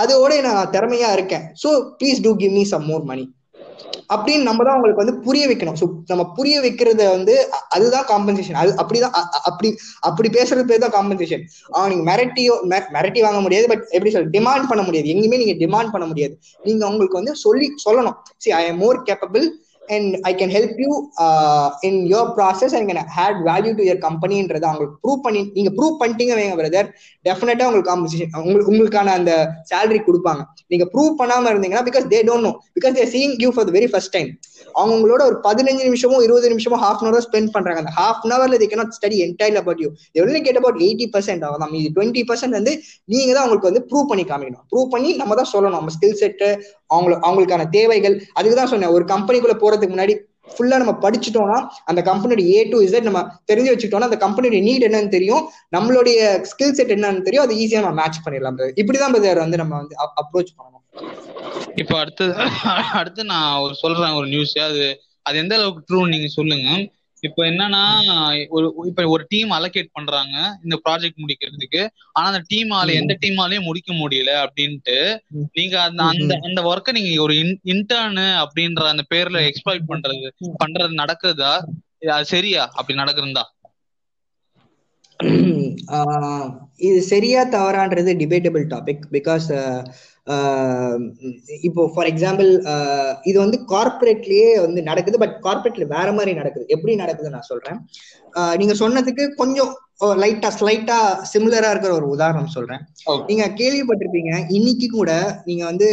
[0.00, 1.44] அதோட நான் திறமையா இருக்கேன்.
[1.62, 3.24] So please do give me some more money
[4.08, 5.76] அப்படின்னு நம்ம தான் அவங்களுக்கு வந்து புரிய வைக்கணும்.
[5.80, 7.34] ஸோ நம்ம புரிய வைக்கிறத வந்து
[7.68, 12.90] அதுதான் காம்பன்சேஷன் அது அப்படிதான் அ- அப்படி அப்படி பேசுறது பேர் தான் காம்பன்சேஷன் அவன் நீங்க மிரட்டியோ மிர-
[12.92, 13.68] மிரட்டி வாங்க முடியாது.
[13.68, 15.08] பட் எப்படி சொல்ல டிமாண்ட் பண்ண முடியாது.
[15.08, 16.34] எங்கேயுமே நீங்க டிமாண்ட் பண்ண முடியாது.
[16.62, 18.16] நீங்க அவங்களுக்கு வந்து சொல்லி சொல்லணும்.
[18.36, 19.46] See I am more capable
[19.96, 20.92] and I can help you
[21.88, 25.94] in your process and can add value to your கம்பெனின்றத அவங்களுக்கு ப்ரூவ் பண்ணி நீங்க ப்ரூவ்
[26.02, 26.88] பண்ணிட்டீங்க பிரதர்
[27.28, 29.32] டெஃபினட்டா உங்களுக்கு காம்பன்சேஷன் உங்களுக்கு உங்களுக்கான அந்த
[29.70, 30.42] சேலரி கொடுப்பாங்க.
[30.72, 33.90] நீங்க ப்ரூவ் பண்ணாம இருந்தீங்கன்னா because they don't know because they're seeing you for the very
[33.92, 34.30] first time
[34.78, 37.80] அவங்க உங்களோட ஒரு பதினஞ்சு நிமிஷமோ இருபது நிமிஷமோ ஹாஃப் அன் அவர் ஸ்பெண்ட் பண்றாங்க.
[37.82, 41.44] அந்த ஹாஃப் அன் அவர்ல they cannot study entire about you எவ்வளவு கேட் அபவுட் எயிட்டி பர்சன்ட்
[41.46, 42.72] ஆகும் மீதி டுவெண்ட்டி பர்சன்ட் வந்து
[43.12, 44.64] நீங்க தான் அவங்களுக்கு வந்து ப்ரூவ் பண்ணி காமிக்கணும்.
[44.72, 45.78] ப்ரூவ் பண்ணி நம்ம தான் சொல்லணும்.
[45.78, 46.48] நம்ம ஸ்கில் செட்டு
[46.90, 48.16] அவங்களுக்கு அவங்களுக்கான தேவைகள்.
[48.38, 50.16] அதுக்கு தான் சொன்னேன் ஒரு கம்பெனிக்குள்ள போறதுக்கு முன்னாடி
[50.52, 51.56] ஃபுல்லா நம்ம படிச்சுட்டோம்னா
[51.90, 55.42] அந்த கம்பெனியோட ஏ டு இசட் நம்ம தெரிஞ்சு வச்சுட்டோம்னா அந்த கம்பெனியோட நீட் என்னன்னு தெரியும்.
[55.76, 57.44] நம்மளுடைய ஸ்கில் செட் என்னன்னு தெரியும்.
[57.46, 60.84] அது ஈஸியா நம்ம மேட்ச் பண்ணிடலாம் இப்படிதான் பிரதர் வந்து நம்ம வந்து அப்ரோச் பண்ணணும்.
[61.82, 62.26] இப்போ அடுத்து
[63.00, 64.84] அடுத்து நான் ஒரு சொல்றேன் ஒரு நியூஸ் அது
[65.26, 66.68] அது எந்த அளவுக்கு ட்ரூன்னு நீங்க சொல்லுங்க.
[67.22, 67.82] இப்போ என்னன்னா
[68.50, 70.34] ஒரு இப்ப ஒரு டீம் அலோகேட் பண்றாங்க
[70.64, 71.82] இந்த ப்ராஜெக்ட் முடிக்கிறதுக்கு.
[72.12, 74.96] ஆனா அந்த டீமால எந்த டீமாலயும் முடிக்க முடியல அப்படின்ட்டு.
[75.56, 77.34] நீங்க அந்த அந்த அந்த ஒர்க்கை நீங்க ஒரு
[77.74, 80.28] இன்டர்னு அப்படின்ற அந்த பேர்ல எக்ஸ்ப்ளாய்ட் பண்றது
[80.62, 81.52] பண்றது நடக்குதா?
[82.32, 82.64] சரியா?
[82.78, 83.44] அப்படி நடக்குறதா
[86.80, 89.48] இது சரியா தவறான்றது டிபேட்டபிள் டாபிக் பிகாஸ்
[91.68, 92.48] இப்போ ஃபார் எக்ஸாம்பிள்
[93.30, 96.64] இது வந்து கார்ப்பரேட்லயே வந்து நடக்குது பட் கார்ப்பரேட்ல வேற மாதிரி நடக்குது.
[96.76, 97.78] எப்படி நடக்குது நான் சொல்றேன்.
[98.60, 99.72] நீங்க சொன்னதுக்கு கொஞ்சம்
[100.22, 100.96] லைட்டா ஸ்லைட்டா
[101.30, 102.82] சிமிலரா இருக்கிற ஒரு உதாரணம் சொல்றேன்.
[103.28, 105.10] நீங்க கேள்விப்பட்டிருப்பீங்க இன்னைக்கு கூட
[105.48, 105.88] நீங்க வந்து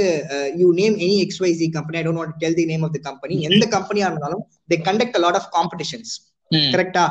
[0.62, 3.65] you name any XYZ company I don't want tell the name of the company எந்த
[3.75, 6.13] கம்பெனியா இருந்தாலும் they conduct lot of competitions
[6.73, 7.03] கரெக்டா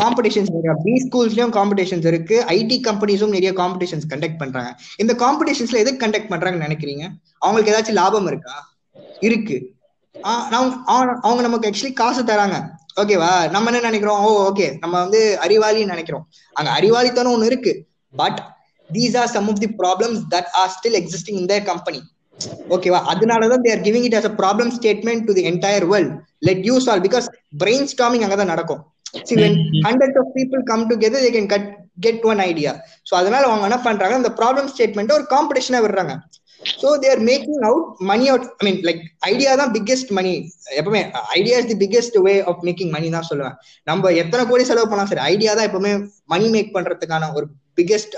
[0.00, 0.50] காம்படிஷன்ஸ்
[0.84, 2.36] பி ஸ்கூல்ஸ்லயும் காம்படிஷன்ஸ் இருக்கு.
[2.56, 4.70] ஐடி கம்பெனிஸும் நிறைய காம்படிஷன்ஸ் கண்டக்ட் பண்றாங்க.
[5.02, 7.04] இந்த காம்படிஷன்ஸ்ல எதுக்கு கண்டக்ட் பண்றாங்கன்னு நினைக்கிறீங்க?
[7.44, 8.56] அவங்களுக்கு ஏதாச்சும் லாபம் இருக்கா?
[9.28, 9.58] இருக்கு.
[11.26, 12.56] அவங்க நமக்கு ஆக்சுவலி காசு தராங்க.
[13.02, 14.22] ஓகேவா நம்ம என்ன நினைக்கிறோம்?
[14.24, 16.24] ஓ ஓகே நம்ம வந்து அறிவாளின்னு நினைக்கிறோம்.
[16.56, 17.72] அங்க அறிவாளித்தனம் ஒண்ணு இருக்கு.
[18.14, 18.40] But
[18.90, 22.00] these are some of the problems that are still existing in their company
[22.74, 26.14] ஓகேவா அதனாலதான் they're giving it as a problem statement to the entire world
[26.48, 27.28] let you solve because
[27.94, 28.82] brainstorming அங்கதான் நடக்கும்.
[29.28, 29.54] See, when
[29.86, 31.64] hundreds of people come together, they can get,
[32.04, 32.70] get one idea.
[33.08, 36.14] So அதனால அவங்க என்ன பண்றாங்க இந்த problem statement ஒரு காம்படிஷனா விடுறாங்க.
[36.80, 40.32] So they're making out money out I mean like idea தான் பிக்கெஸ்ட் மணி
[40.78, 41.02] எப்பவுமே
[41.38, 43.56] idea is the biggest way of making money தான் சொல்லுவேன்.
[43.90, 45.92] நம்ம எத்தனை கோடி செலவு பண்ணா சரி ஐடியா தான் எப்பவுமே
[46.34, 48.14] மணி மேக் பண்றதுக்கான ஒரு பிக்கெஸ்ட்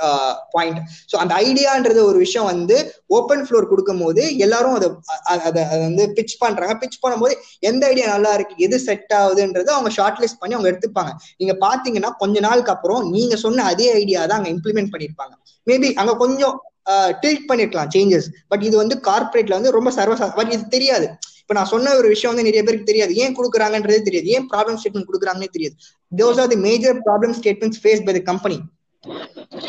[0.55, 0.79] பாயிண்ட்
[1.11, 2.77] ஸோ அந்த ஐடியான்றது ஒரு விஷயம் வந்து
[3.19, 4.89] ஓப்பன் ஃப்ளோர் கொடுக்கும் போது எல்லாரும் அதை
[5.33, 6.75] அதை அதை வந்து பிச் பண்றாங்க.
[6.83, 7.35] பிச் பண்ணும்போது
[7.71, 11.13] எந்த ஐடியா நல்லா இருக்கு எது செட் ஆகுதுன்றது அவங்க ஷார்ட் லிஸ்ட் பண்ணி அவங்க எடுத்துப்பாங்க.
[11.41, 15.35] நீங்க பாத்தீங்கன்னா கொஞ்ச நாளுக்கு அப்புறம் நீங்க சொன்ன அதே ஐடியா தான் அங்க இம்ப்ளிமெண்ட் பண்ணிருப்பாங்க
[15.67, 16.57] மேபி அங்க கொஞ்சம்
[17.23, 21.07] டில்ட் பண்ணிருக்கலாம் சேஞ்சஸ் பட் இது வந்து கார்ப்பரேட்ல வந்து ரொம்ப சர்வசா பட் இது தெரியாது.
[21.43, 23.13] இப்ப நான் சொன்ன ஒரு விஷயம் வந்து நிறைய பேருக்கு தெரியாது.
[23.23, 24.29] ஏன் கொடுக்குறாங்கன்றதே தெரியாது.
[24.35, 25.75] ஏன் ப்ராப்ளம் ஸ்டேட்மெண்ட் கொடுக்குறாங்கன்னே தெரியாது.
[26.13, 28.57] Those are the major problem statements face by the company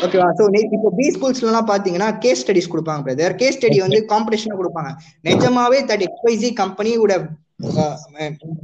[0.04, 0.44] ஓகேவா சோ
[0.76, 4.92] இப்போ பி ஸ்கூல்ஸ்ல எல்லாம் பாத்தீங்கன்னா கேஸ் ஸ்டடிஸ் கொடுப்பாங்க பிரதர் கேஸ் ஸ்டடி வந்து காம்படிஷனா கொடுப்பாங்க.
[5.30, 7.26] நிஜமாவே that XYZ company would have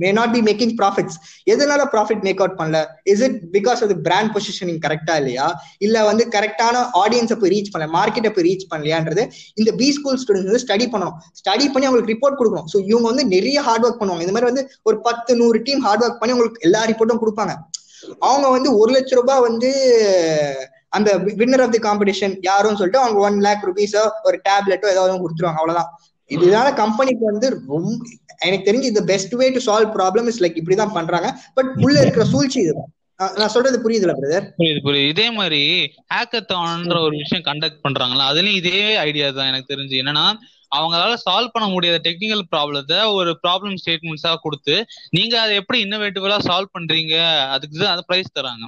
[0.00, 1.14] may not be making profits
[1.52, 2.78] எதனால ப்ராஃபிட் மேக் அவுட் பண்ணல?
[3.12, 5.46] Is it because of brand positioning கரெக்டா இல்லையா?
[5.86, 9.22] இல்ல வந்து கரெக்டான ஆடியன்ஸை போய் ரீச் பண்ணல மார்க்கெட்டை போய் ரீச் பண்ணலையான்றது
[9.60, 11.16] இந்த பி ஸ்கூல் ஸ்டூடெண்ட்ஸ் வந்து ஸ்டடி பண்ணணும்.
[11.40, 12.68] ஸ்டடி பண்ணி அவங்களுக்கு ரிப்போர்ட் கொடுக்கணும்.
[12.72, 14.26] ஸோ இவங்க வந்து நிறைய ஹார்ட் ஒர்க் பண்ணுவாங்க.
[14.26, 17.54] இந்த மாதிரி வந்து ஒரு பத்து நூறு டீம் ஹார்ட் ஒர்க் பண்ணி உங்களுக்கு எல்லா ரிப்போர்ட்டும் கொடுப்பாங்க.
[18.28, 19.70] அவங்க வந்து ஒரு லட்ச ரூபாய் வந்து
[20.96, 21.10] அந்த
[21.40, 25.90] வின்னர் ஆஃப் தி காம்படிஷன் யாரும் சொல்லிட்டு அவங்க ஒன் லேக் ருபீஸோ ஒரு டேப்லெட்டோ ஏதாவது கொடுத்துருவாங்க அவ்வளவுதான்.
[26.30, 27.90] இதனால கம்பெனிக்கு வந்து ரொம்ப
[28.44, 31.28] எனக்கு தெரிஞ்சு இந்த best way to solve problem is like இப்படிதான் பண்றாங்க.
[31.54, 32.90] பட் உள்ள இருக்கிற சூழ்ச்சி இதுதான்
[33.40, 35.10] நான் சொல்றது புரியுதுல பிரதர் புரியுது புரியுது.
[35.14, 35.60] இதே மாதிரி
[36.14, 39.96] ஹேக்கத்தான்ன்ற ஒரு விஷயம் கண்டக்ட் பண்றாங்களா அதுலயும் இதே ஐடியா தான் எனக்கு தெரிஞ்சு.
[40.02, 40.24] என்னன்னா
[40.72, 44.76] அவங்களால சால்வ் பண்ண முடியாத டெக்னிக்கல் ப்ராப்ளத்தை ஒரு ப்ராப்ளம் ஸ்டேட்மெண்ட்ஸா கொடுத்து
[45.18, 47.16] நீங்க அதை எப்படி இன்னோவேட்டிவலா சால்வ் பண்றீங்க?
[47.54, 48.64] அதுக்கு தான் ப்ரைஸ் பிரைஸ் தராங்க.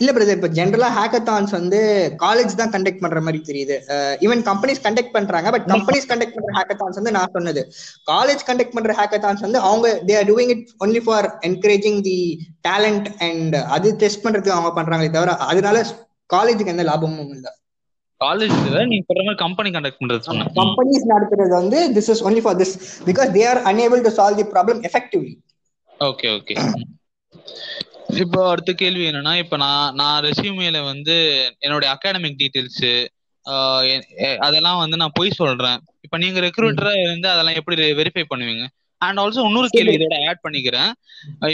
[0.00, 1.78] இல்ல பிரதர் இப்ப ஜென்ரலா ஹேக்கத்தான்ஸ் வந்து
[2.22, 3.76] காலேஜ் தான் கண்டக்ட் பண்ற மாதிரி தெரியுது.
[4.26, 7.62] ஈவன் கம்பெனிஸ் கண்டக்ட் பண்றாங்க பட் கம்பெனிஸ் கண்டக்ட் பண்ற ஹேக்கத்தான்ஸ் வந்து நான் சொன்னது.
[8.12, 12.18] காலேஜ் கண்டக்ட் பண்ற ஹேக்கத்தான்ஸ் வந்து அவங்க they are doing it only for encouraging the
[12.68, 15.84] talent and அது டெஸ்ட் பண்றதுக்கு அவங்க பண்றாங்களே தவிர அதனால
[16.30, 17.52] காலேஜுக்கு எந்த லாபமும் இல்லை.
[18.20, 18.54] காலேஜ்
[18.92, 22.74] நீங்க சொல்ற மாதிரி கம்பெனி கண்டக்ட் பண்றது சொன்னேன் கம்பெனிஸ் நடத்துறது வந்து this is only for this
[23.10, 25.34] because they are unable to solve the problem effectively
[26.10, 26.56] okay okay
[28.22, 31.16] இப்போ அடுத்த கேள்வி என்னன்னா இப்ப நான் நான் ரெசியூமேல வந்து
[31.64, 32.84] என்னுடைய அகாடமிக் டீடைல்ஸ்
[34.46, 35.78] அதெல்லாம் வந்து நான் பொய் சொல்றேன்.
[36.04, 38.64] இப்ப நீங்க ரெக்ரூட்டரா இருந்து அதெல்லாம் எப்படி வெரிஃபை பண்ணுவீங்க?
[39.00, 40.90] அண்ட் ஆல்சோ இன்னொரு கேள்வி இதோட ஆட் பண்ணிக்கிறேன்.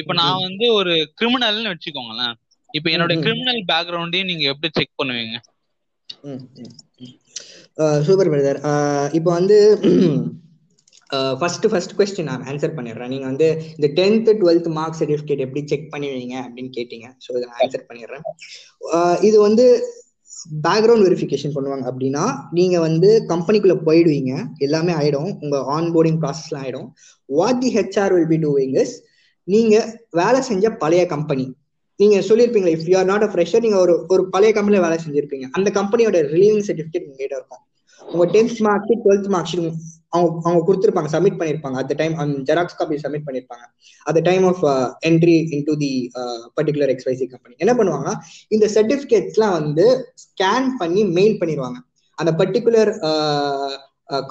[0.01, 2.35] இப்ப நான் வந்து ஒரு கிரிமினல்னு வச்சுக்கோங்களேன்.
[2.71, 5.37] இப்ப என்னோட கிரிமினல் பேக்ரவுண்டையும் நீங்க எப்படி செக் பண்ணுவீங்க?
[8.07, 8.61] Super brother.
[9.19, 9.57] இப்போ வந்து
[11.41, 13.11] ஃபர்ஸ்ட் ஃபர்ஸ்ட் கொஸ்டின் நான் ஆன்சர் பண்ணிடுறேன்.
[13.15, 17.07] நீங்கள் வந்து இந்த டென்த்து டுவெல்த் மார்க் சர்டிஃபிகேட் எப்படி செக் பண்ணுவீங்க அப்படின்னு கேட்டீங்க.
[17.25, 18.25] ஸோ இதை நான் ஆன்சர் பண்ணிடுறேன்.
[19.29, 19.67] இது வந்து
[20.67, 22.25] பேக்ரவுண்ட் வெரிஃபிகேஷன் பண்ணுவாங்க அப்படின்னா
[22.59, 24.33] நீங்க வந்து கம்பெனிக்குள்ள போயிடுவீங்க.
[24.67, 25.31] எல்லாமே ஆயிடும்.
[25.45, 26.89] உங்க ஆன் போர்டிங் ப்ராசஸ்லாம் ஆயிடும்.
[27.29, 28.95] What the HR will be doing is
[29.49, 29.75] நீங்க
[30.21, 31.47] வேலை செஞ்ச பழைய கம்பெனி
[32.01, 35.47] நீங்க சொல்லியிருப்பீங்களா if you are not a fresher நீங்க ஒரு ஒரு பழைய கம்பெனியில வேலை செஞ்சிருப்பீங்க.
[35.57, 37.63] அந்த கம்பெனியோட ரிலீவிங் சர்டிஃபிகேட் உங்ககிட்ட இருக்கும்.
[38.03, 39.69] உங்க tenth mark twelfth mark sheet
[40.13, 41.77] அவங்க அவங்க கொடுத்துருப்பாங்க சப்மிட் பண்ணிருப்பாங்க.
[41.83, 43.65] அட் டைம் அந்த ஜெராக்ஸ் காப்பி சப்மிட் பண்ணிருப்பாங்க.
[44.07, 44.63] At time of
[45.09, 45.91] entry into the
[46.59, 48.11] particular XYZ company என்ன பண்ணுவாங்க
[48.51, 49.87] இந்த சர்டிபிகேட்ஸ்லாம் வந்து
[50.25, 51.79] ஸ்கேன் பண்ணி மெயில் பண்ணிடுவாங்க
[52.19, 52.93] அந்த பர்டிகுலர்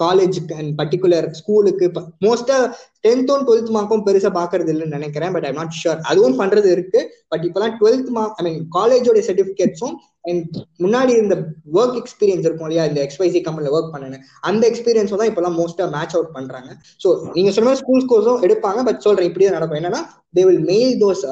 [0.01, 1.85] காலேஜுக்கு அண்ட் பர்டிகுலர் ஸ்கூலுக்கு
[2.25, 2.57] மோஸ்டா
[3.05, 7.45] டென்த்தும் டுவெல்த் மார்க்கும் பெருசா பாக்குறது இல்லைன்னு நினைக்கிறேன் பட் ஐம் நாட் ஷுர் அதுவும் பண்றது இருக்கு பட்
[7.47, 9.95] இப்பெல்லாம் டுவெல்த் மார்க் ஐ மீன் காலேஜோட சர்டிபிகேட்ஸும்
[10.29, 11.35] அண்ட் முன்னாடி இருந்த
[11.79, 14.17] ஒர்க் எக்ஸ்பீரியன்ஸ் இருக்கும் இல்லையா இந்த எக்ஸ்பைசி கம்பெனில ஒர்க் பண்ணனு
[14.49, 16.69] அந்த எக்ஸ்பீரியன்ஸும் தான் இப்பெல்லாம் மோஸ்டா மேட்ச் அவுட் பண்றாங்க.
[17.03, 17.07] ஸோ
[17.37, 19.79] நீங்க சொன்ன ஸ்கூல் கோர்ஸும் எடுப்பாங்க பட் சொல்றேன் இப்படியே நடக்கும்.
[19.81, 20.01] என்னன்னா
[20.37, 21.23] they will mail those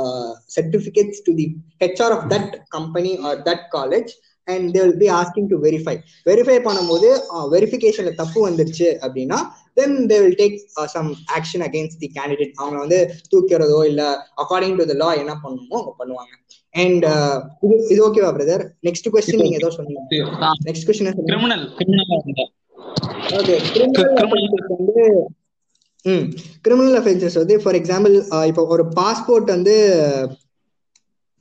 [0.58, 1.46] certificates to the
[1.84, 4.12] HR of that company or that college
[4.54, 5.96] and they will be asking to verify
[6.30, 7.10] verify பண்ணும்போது
[7.56, 9.40] வெரிஃபிகேஷன்ல தப்பு வந்துருச்சு அப்படின்னா
[9.80, 10.56] then they will take
[10.96, 13.00] some action against the candidate அவங்க வந்து
[13.34, 14.04] தூக்கிறதோ இல்ல
[14.44, 16.34] according to the லா என்ன பண்ணணுமோ அவங்க பண்ணுவாங்க.
[16.76, 17.06] அண்ட்
[17.66, 20.02] இது இது ஓகேவா பிரதர் நெக்ஸ்ட் கொஸ்டின் நீங்க ஏதோ சொன்னீங்க.
[20.68, 22.12] Next question criminal criminal
[23.40, 25.04] okay criminal வந்து
[26.06, 26.24] ம்
[26.66, 28.16] கிரிமினல் அஃபென்சஸ் வந்து ஃபார் எக்ஸாம்பிள்
[28.52, 29.76] இப்போ ஒரு பாஸ்போர்ட் வந்து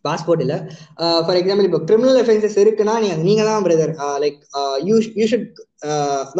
[0.04, 0.56] பாஸ்போர்ட் இல்ல.
[1.26, 4.38] ஃபார் எக்ஸாம்பிள் இப்போ கிரிமினல் அஃபென்சஸ் இருக்குன்னா நீங்க நீங்க தான் brother like
[4.88, 5.48] you you should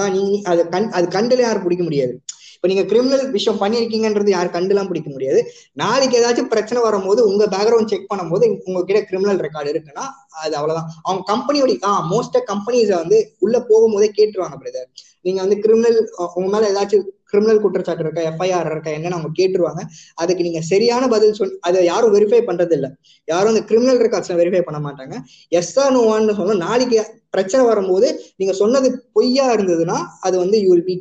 [0.01, 2.15] தான் நீ அது கண் அது கண்டுல யாரும் பிடிக்க முடியாது.
[2.57, 5.41] இப்போ நீங்க கிரிமினல் விஷயம் பண்ணிருக்கீங்கன்றது யாரும் கண்டுலாம் பிடிக்க முடியாது.
[5.83, 10.05] நாளைக்கு ஏதாச்சும் பிரச்சனை வரும்போது உங்க பேக்ரவுண்ட் செக் பண்ணும்போது உங்ககிட்ட கிரிமினல் ரெக்கார்டு இருக்குன்னா
[10.43, 10.91] அது அவ்வளவுதான்.
[11.07, 14.89] அவங்க கம்பெனியோட ஆ மோஸ்ட் கம்பெனிஸை வந்து உள்ள போகும்போதே கேட்டுருவாங்க பிரதர்
[15.27, 15.99] நீங்க வந்து கிரிமினல்
[16.37, 19.83] உங்க மேல ஏதாச்சும் கிரிமினல் குற்றச்சாட்டு இருக்கா எஃப்ஐஆர் இருக்கா என்னன்னு அவங்க கேட்டுருவாங்க.
[20.23, 22.89] அதுக்கு நீங்க சரியான பதில் சொல் அதை யாரும் வெரிஃபை பண்றது இல்ல
[23.29, 25.17] யாரும் அந்த கிரிமினல் ரெக்கார்ட்ஸ்ல வெரிஃபை பண்ண மாட்டாங்க.
[25.61, 26.99] எஸ் நோவான்னு சொன்னோம் நாளைக்கு
[27.31, 30.95] பிரச்சனை வரும்போது நீங்க சொன்னது பொய்யா இருந்ததுன்னா அது வந்து யூ வில் பி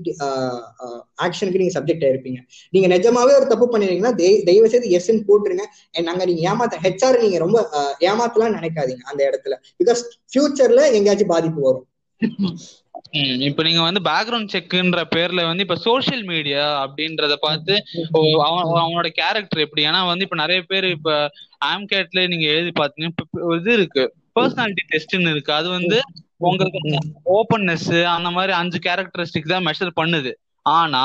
[1.25, 2.39] ஆக்ஷனுக்கு நீங்க சப்ஜெக்ட் ஆயிருப்பீங்க.
[2.69, 4.13] நீங்க நிஜமாவே ஒரு தப்பு பண்ணிருக்கீங்கன்னா
[4.49, 5.65] தயவு செய்து எஸ்ன்னு போட்டுருங்க.
[6.09, 9.55] நாங்க நீங்க ஏமாத்த ஹெச்ஆர் நீங்க ரொம்ப uh, ஏமாத்தலாம் நினைக்காதீங்க அந்த இடத்துல.
[9.81, 11.85] பிகாஸ் ஃபியூச்சர்ல எங்கேயாச்சும் பாதிப்பு வரும்.
[13.47, 17.73] இப்ப நீங்க வந்து பேக்ரவுண்ட் செக்ன்ற பேர்ல வந்து இப்ப சோசியல் மீடியா அப்படின்றத பார்த்து
[18.79, 19.83] அவனோட கேரக்டர் எப்படி?
[19.89, 21.11] ஏன்னா வந்து இப்ப நிறைய பேர் இப்ப
[21.65, 23.13] ஆம்கேட்ல நீங்க எழுதி பாத்தீங்கன்னா
[23.59, 24.03] இது இருக்கு.
[24.35, 25.53] பர்சனாலிட்டி டெஸ்ட்னு இருக்கு.
[25.53, 25.97] அது வந்து
[26.41, 26.79] உங்களுக்கு
[27.37, 30.31] ஓப்பன்னஸ் அந்த மாதிரி அஞ்சு கேரக்டரிஸ்டிக் தான் மெஷர் பண்ணுது.
[30.75, 31.03] ஆனா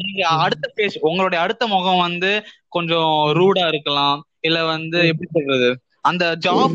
[0.00, 2.30] நீங்க அடுத்த பேஸ் உங்களுடைய அடுத்த முகம் வந்து
[2.68, 4.18] கொஞ்சம் ரூடா இருக்கலாம்.
[4.40, 5.68] இல்ல வந்து எப்படி சொல்றது?
[6.02, 6.74] அந்த ஜாப்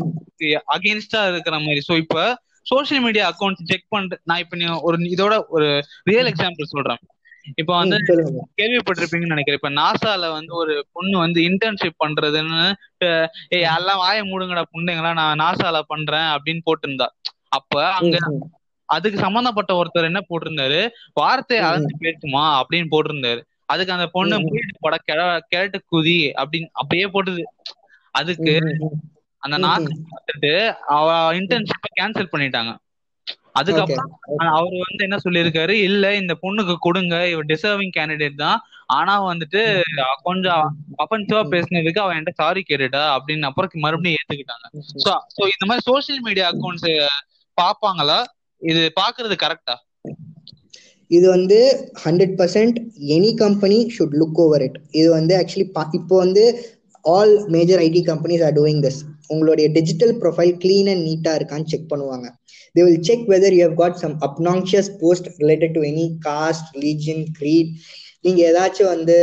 [0.76, 1.80] அகேன்ஸ்டா இருக்கிற மாதிரி.
[1.88, 2.18] சோ இப்ப
[2.66, 5.68] சோசியல் மீடியா அக்கௌண்ட் செக் பண்ற நான் இப்ப ஒரு இதோட ஒரு
[6.02, 7.00] ரியல் எக்ஸாம்பிள் சொல்றேன்.
[7.56, 7.96] இப்ப வந்து
[8.56, 9.60] கேள்விப்பட்டிருப்பீங்கன்னு நினைக்கிறேன்.
[9.60, 12.62] இப்ப நாசால வந்து ஒரு பொண்ணு வந்து இன்டர்ன்ஷிப் பண்றதுன்னு
[13.48, 17.08] ஏய் எல்லாம் வாய மூடுங்கடா புண்டைங்களா நான் நாசால பண்றேன் அப்படின்னு போட்டிருந்தா.
[17.48, 18.18] அப்ப அங்க
[18.88, 20.80] அதுக்கு சம்பந்தப்பட்ட ஒருத்தர் என்ன போட்டிருந்தாரு?
[21.12, 22.44] வார்த்தையை அளந்து பேசுமா?
[22.60, 23.40] அப்படின்னு போட்டிருந்தாரு.
[23.66, 24.36] அதுக்கு அந்த பொண்ணு
[24.80, 27.42] பட கிழ கிழட்டு குதி அப்படின்னு அப்படியே போட்டுது.
[28.14, 28.54] அதுக்கு
[29.42, 30.52] அந்த நாக்கு பார்த்துட்டு
[30.96, 31.08] அவ
[31.40, 32.72] இன்டர்ன்ஷிப்ப கேன்சல் பண்ணிட்டாங்க.
[33.58, 34.10] அதுக்கப்புறம்
[34.58, 35.74] அவர் வந்து என்ன சொல்லியிருக்காரு?
[35.88, 37.14] இல்ல இந்த பொண்ணுக்கு கொடுங்க.
[37.32, 38.58] இவ டிசர்விங் கேண்டிடேட் தான்.
[38.96, 39.60] ஆனா வந்துட்டு
[40.28, 40.64] கொஞ்சம்
[41.02, 44.66] அஃபென்சிவா பேசினதுக்கு அவன் என்கிட்ட சாரி கேட்டுட்டா அப்படின்னு அப்புறம் மறுபடியும் ஏத்துக்கிட்டாங்க.
[45.36, 46.88] சோ இந்த மாதிரி சோசியல் மீடியா அக்கௌண்ட்ஸ்
[47.58, 48.18] பாப்பாங்களா
[48.62, 49.76] இது பாக்குறது கரெக்டா
[51.10, 51.56] இது வந்து
[52.02, 52.76] hundred percent
[53.16, 55.66] any company should look over it இது வந்து ஆக்சுவலி
[56.00, 56.44] இப்போ வந்து
[57.04, 61.90] all major IT companies are doing this உங்களுடைய டிஜிட்டல் ப்ரொஃபைல் கிளீன் அண்ட் நீட்டா இருக்கான்னு செக்
[61.92, 62.26] பண்ணுவாங்க.
[62.74, 67.24] They will check whether you have got some obnoxious post related to any caste religion
[67.38, 67.72] creed
[68.22, 69.16] நீங்க ஏதாச்சும் வந்து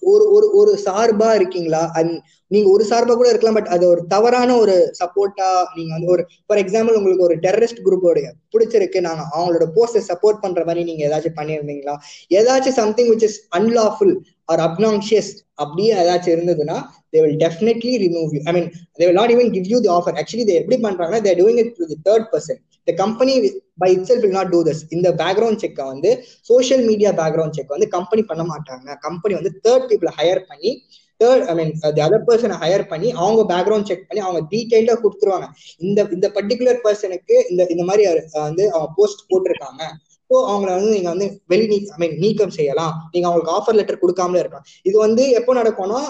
[0.00, 1.82] ஒரு ஒரு ஒரு சார்பா இருக்கீங்களா?
[1.98, 2.14] அண்ட்
[2.50, 6.60] நீங்க ஒரு சார்பா கூட இருக்கலாம் பட் அது ஒரு தவறான ஒரு சப்போர்ட்டா நீங்க வந்து ஒரு ஃபார்
[6.64, 11.94] எக்ஸாம்பிள் உங்களுக்கு ஒரு டெரரிஸ்ட் குரூப்போடைய பிடிச்சிருக்கு நாங்க அவங்களோட போஸ்ட்டை சப்போர்ட் பண்ற மாதிரி நீங்க ஏதாச்சும் பண்ணியிருந்தீங்களா?
[12.30, 16.76] ஏதாச்சும் something which is unlawful or obnoxious அப்படியே ஏதாச்சும் இருந்ததுன்னா
[17.14, 18.68] they will definitely remove you I mean
[19.00, 21.74] they will not even give you the offer actually they எப்படி பண்றாங்கன்னா they're doing it
[21.80, 23.34] to the third person the company
[23.82, 26.10] by itself will not do this இந்த background செக்கை வந்து
[26.50, 28.88] social media background check வந்து company பண்ண மாட்டாங்க.
[29.06, 30.72] Company வந்து third பீப்புளை ஹையர் பண்ணி
[31.20, 35.46] third I mean the other பர்சனை ஹையர் பண்ணி அவங்க பேக்ரவுண்ட் செக் பண்ணி அவங்க டீட்டெயிலாக கொடுத்துருவாங்க.
[35.86, 38.04] இந்த இந்த பர்டிகுலர் பர்சனுக்கு இந்த இந்த மாதிரி
[38.48, 39.82] வந்து அவங்க போஸ்ட் போட்டிருக்காங்க.
[40.30, 42.94] ஸோ அவங்கள வந்து நீங்க வந்து வெளி நீ ஐ மீன் நீக்கம் செய்யலாம்.
[43.12, 44.66] நீங்க அவங்களுக்கு ஆஃபர் லெட்டர் கொடுக்காமலே இருக்கலாம்.
[44.88, 46.00] இது வந்து எப்போ நடக்கும்னா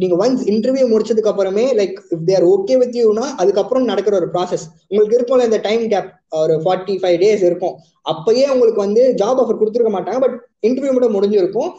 [0.00, 4.64] நீங்க ஒன்ஸ் இன்டர்வியூ முடிச்சதுக்கு அப்புறமே like if they're okay with யூனா அதுக்கப்புறம் நடக்கிற ஒரு ப்ராசஸ்
[4.90, 6.08] உங்களுக்கு இருக்கும்ல இந்த டைம் கேப்
[6.40, 7.74] ஒரு ஃபார்ட்டி ஃபைவ் டேஸ் இருக்கும்.
[8.12, 10.36] அப்பயே உங்களுக்கு வந்து ஜாப் ஆஃபர் கொடுத்துருக்க மாட்டாங்க பட்
[10.68, 11.70] இன்டர்வியூ மட்டும் முடிஞ்சிருக்கும்.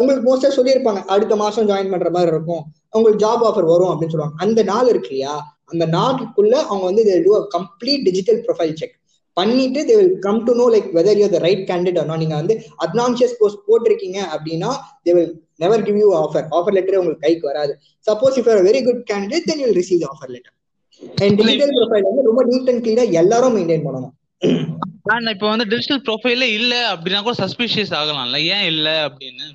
[0.00, 2.62] உங்களுக்கு மோஸ்டா சொல்லியிருப்பாங்க அடுத்த மாசம் ஜாயின் பண்ற மாதிரி இருக்கும்.
[2.96, 4.38] உங்களுக்கு ஜாப் ஆஃபர் வரும் அப்படின்னு சொல்லுவாங்க.
[4.44, 5.34] அந்த நாள் இருக்கு இல்லையா?
[5.72, 8.96] அந்த நாளுக்குள்ள அவங்க வந்து to complete digital profile check
[9.40, 13.38] பண்ணிட்டு they will come to know like whether you the right candidate நீங்க வந்து அப்னான்சியஸ்
[13.42, 14.70] போஸ்ட் போட்டிருக்கீங்க அப்படின்னா
[15.06, 17.72] they will never give you offer offer letter உங்களுக்கு கைக்கு வராது.
[18.06, 20.56] Suppose if you're very good candidate then you receive offer letter
[21.24, 24.14] and digital profile வந்து ரொம்ப NEET and கிளீனா எல்லாரும் மெயின்டைன் பண்ணணும்.
[25.10, 28.38] நான் இப்ப வந்து டிஜிட்டல் ப்ரொஃபைல்ல இல்ல அப்படின்னா கூட சஸ்பிஷியஸ் ஆகலாம்ல.
[28.54, 29.46] ஏன் இல்ல அப்படின்னு?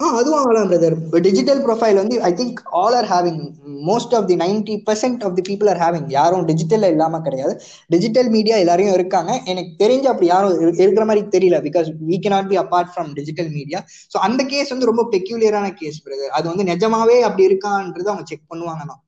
[0.00, 0.94] ஆ அதுவும் ஆகலாம் பிரதர்
[1.24, 3.40] டிஜிட்டல் ப்ரொஃபைல் வந்து I think all are having
[3.88, 7.52] most of the ninety percent of the people are having யாரும் டிஜிட்டல்ல இல்லாம கிடையாது.
[7.90, 9.32] டிஜிட்டல் மீடியா எல்லாரையும் இருக்காங்க.
[9.52, 11.58] எனக்கு தெரிஞ்சு அப்படி யாரும் இருக்கிற மாதிரி தெரியல.
[11.68, 13.80] Because we not be apart from digital media
[14.12, 18.50] so அந்த கேஸ் வந்து ரொம்ப பெக்யூலியரான கேஸ் பிரதர் அது வந்து நிஜமாவே அப்படி இருக்கான்றது அவங்க செக்
[18.50, 19.02] பண்ணுவாங்க தான்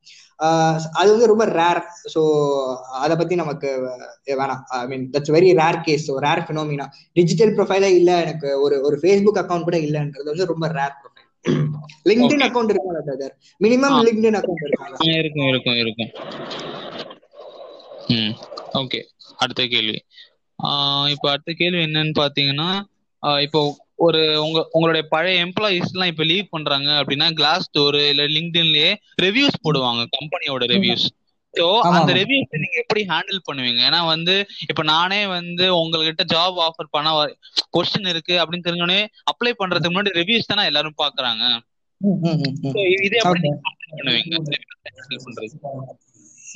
[0.99, 1.81] அது வந்து ரொம்ப ரேர்
[2.15, 2.23] ஸோ
[3.01, 3.69] அதை பத்தி நமக்கு
[4.41, 4.63] வேணாம்.
[4.75, 8.51] I mean that's very rare case so rare phenomena digital ப்ரொஃபைலே இல்ல எனக்கு.
[8.65, 11.25] ஒரு ஒரு ஃபேஸ்புக் அக்கௌண்ட் கூட இல்லைன்றது வந்து ரொம்ப ரேர் ப்ரொஃபைல்
[12.11, 16.11] லிங்க்டின் அக்கௌண்ட் இருக்கும் பிரதர் மினிமம் லிங்க்டின் அக்கௌண்ட் இருக்கும் இருக்கும் இருக்கும் இருக்கும்.
[18.15, 18.33] ம்.
[18.81, 19.01] ஓகே
[19.37, 19.99] அடுத்த கேள்வி.
[21.15, 22.69] இப்போ அடுத்த கேள்வி என்னன்னு பாத்தீங்கன்னா
[23.47, 23.61] இப்போ
[23.99, 28.91] ஒரு உங்க உங்களுடைய பழைய எம்ப்ளாயிஸ் எல்லாம் இப்ப லீவ் பண்றாங்க அப்படின்னா கிளாஸ் டோர் இல்ல லிங்க்டின்லயே
[29.23, 31.07] ரிவ்யூஸ் போடுவாங்க கம்பெனியோட ரிவ்யூஸ்
[31.55, 33.81] ஸோ அந்த ரிவ்யூஸ் நீங்க எப்படி ஹேண்டில் பண்ணுவீங்க?
[33.89, 34.35] ஏன்னா வந்து
[34.69, 37.13] இப்ப நானே வந்து உங்ககிட்ட ஜாப் ஆஃபர் பண்ண
[37.77, 39.01] கொஸ்டின் இருக்கு அப்படின்னு தெரிஞ்சோடனே
[39.33, 41.45] அப்ளை பண்றதுக்கு முன்னாடி ரிவ்யூஸ் தானே எல்லாரும் பாக்குறாங்க?
[43.07, 44.37] இதே பண்ணுவீங்க?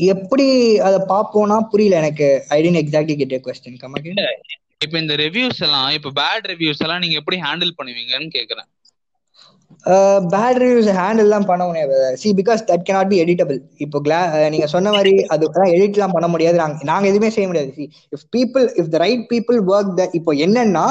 [0.09, 0.47] எப்படி
[0.79, 2.29] அதை பார்ப்போம்னா புரியல எனக்கு.
[2.49, 4.13] I don't exactly get question கமாக்கு
[4.81, 8.69] இப்போ இந்த ரிவ்யூஸ் எல்லாம் இப்போ பேட் ரிவ்யூஸ் எல்லாம் நீங்க எப்படி ஹேண்டில் பண்ணுவீங்கன்னு கேக்குறேன்.
[10.33, 11.99] பேட் ரிவ்யூஸ் ஹேண்டில் பண்ண முடியாது.
[12.21, 14.19] See because that cannot be editable இப்போ கிளா
[14.55, 15.45] நீங்க சொன்ன மாதிரி அது
[15.77, 16.57] எடிட்லாம் பண்ண முடியாது.
[16.63, 17.71] நாங்க நாங்க எதுவுமே செய்ய முடியாது.
[17.77, 17.85] See
[18.17, 20.85] if people if the right people work the இப்போ என்னன்னா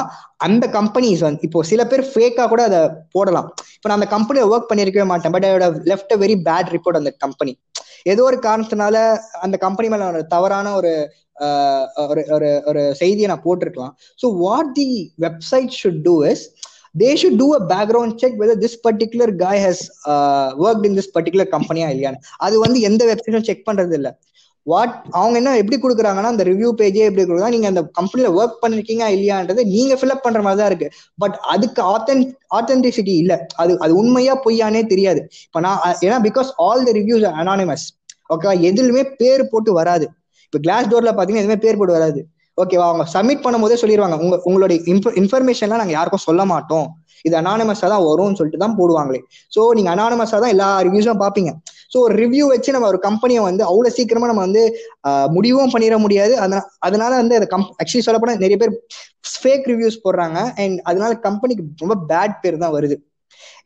[0.46, 2.80] அந்த கம்பெனிஸ் வந்து இப்போ சில பேர் ஃபேக்கா கூட அதை
[3.16, 3.48] போடலாம்.
[3.76, 5.34] இப்போ நான் அந்த கம்பெனியை ஒர்க் பண்ணிருக்கவே மாட்டேன்.
[5.36, 5.50] But I
[5.92, 7.52] left a very bad report அந்த கம்பெனி
[8.06, 8.96] ஏதோ ஒரு காரணத்தினால
[9.40, 10.92] அந்த கம்பெனி மேல ஒரு தவறான ஒரு
[12.04, 13.92] ஒரு ஒரு ஒரு செய்தியை நான் போட்டிருக்கலாம்.
[14.18, 14.88] So what the
[15.26, 16.44] website should do is
[16.94, 19.82] they should do a background check whether this particular guy has
[20.64, 22.20] work in this particular கம்பெனியா இல்லையான்னு.
[22.38, 24.12] அது வந்து எந்த வெப்சைட்டும் செக் பண்றது இல்லை
[24.70, 29.04] வாட் அவங்க என்ன எப்படி கொடுக்குறாங்கன்னா அந்த ரிவ்யூ பேஜே எப்படி கொடுக்குறாங்க நீங்க அந்த கம்பெனில ஒர்க் பண்ணிருக்கீங்க
[29.16, 30.88] இல்லையான்றது நீங்க ஃபில்அப் பண்ற மாதிரி தான் இருக்கு.
[31.22, 32.22] பட் அதுக்கு ஆத்தன்
[32.58, 33.32] ஆத்தென்டிசிட்டி இல்ல.
[33.62, 35.22] அது அது உண்மையா பொய்யானே தெரியாது.
[35.48, 37.86] இப்ப நான் ஏன்னா because all the reviews anonymous
[38.34, 40.06] okay எதுலுமே பேர் போட்டு வராது.
[40.46, 42.20] இப்போ கிளாஸ் டோர்ல பாத்தீங்கன்னா எதுவுமே பேர் போட்டு வராது.
[42.58, 44.78] ஓகேவா அவங்க சப்மிட் பண்ணும் போதே சொல்லிடுவாங்க உங்க உங்களுடைய
[45.22, 46.88] இன்ஃபர்மேஷன்லாம் நாங்க யாருக்கும் சொல்ல மாட்டோம்.
[47.26, 49.20] இது அனானமஸா தான் வரும்னு சொல்லிட்டு தான் போடுவாங்களே.
[49.54, 51.50] ஸோ நீங்க அனானமஸா தான் எல்லா ரிவ்யூஸும் பாப்பீங்க
[51.92, 54.62] ஸோ ஒரு ரிவ்யூ வச்சு நம்ம ஒரு கம்பெனியை வந்து அவ்வளோ சீக்கிரமா நம்ம வந்து
[55.36, 56.34] முடிவும் பண்ணிட முடியாது.
[56.88, 58.74] அதனால வந்து அதை கம் ஆக்சுவலி சொல்லப்போனால் நிறைய பேர்
[59.32, 60.38] ஃபேக் ரிவ்யூஸ் போடுறாங்க.
[60.64, 62.98] அண்ட் அதனால கம்பெனிக்கு ரொம்ப பேட் பேர் தான் வருது.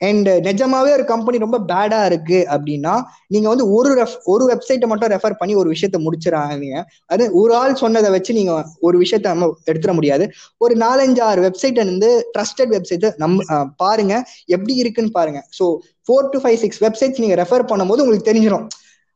[0.01, 2.95] அண்ட் uh, நிஜமாவே ஒரு கம்பெனி ரொம்ப பேடா இருக்கு அப்படின்னா
[3.35, 6.83] நீங்க வந்து ஒரு ரெஃப் ஒரு வெப்சைட்டை மட்டும் ரெஃபர் பண்ணி ஒரு விஷயத்த முடிச்சிடறாங்க
[7.15, 10.27] அது ஒரு ஆள் சொன்னதை வச்சு நீங்க ஒரு விஷயத்த நம்ம எடுத்துட முடியாது.
[10.61, 14.15] ஒரு நாலஞ்சு ஆறு வெப்சைட்டை வந்து ட்ரஸ்டட் வெப்சைட் நம்ம பாருங்க
[14.57, 15.43] எப்படி இருக்குன்னு பாருங்க.
[15.59, 15.67] So
[16.07, 18.67] four to five six websites நீங்க ரெஃபர் பண்ணும்போது உங்களுக்கு தெரிஞ்சிடும்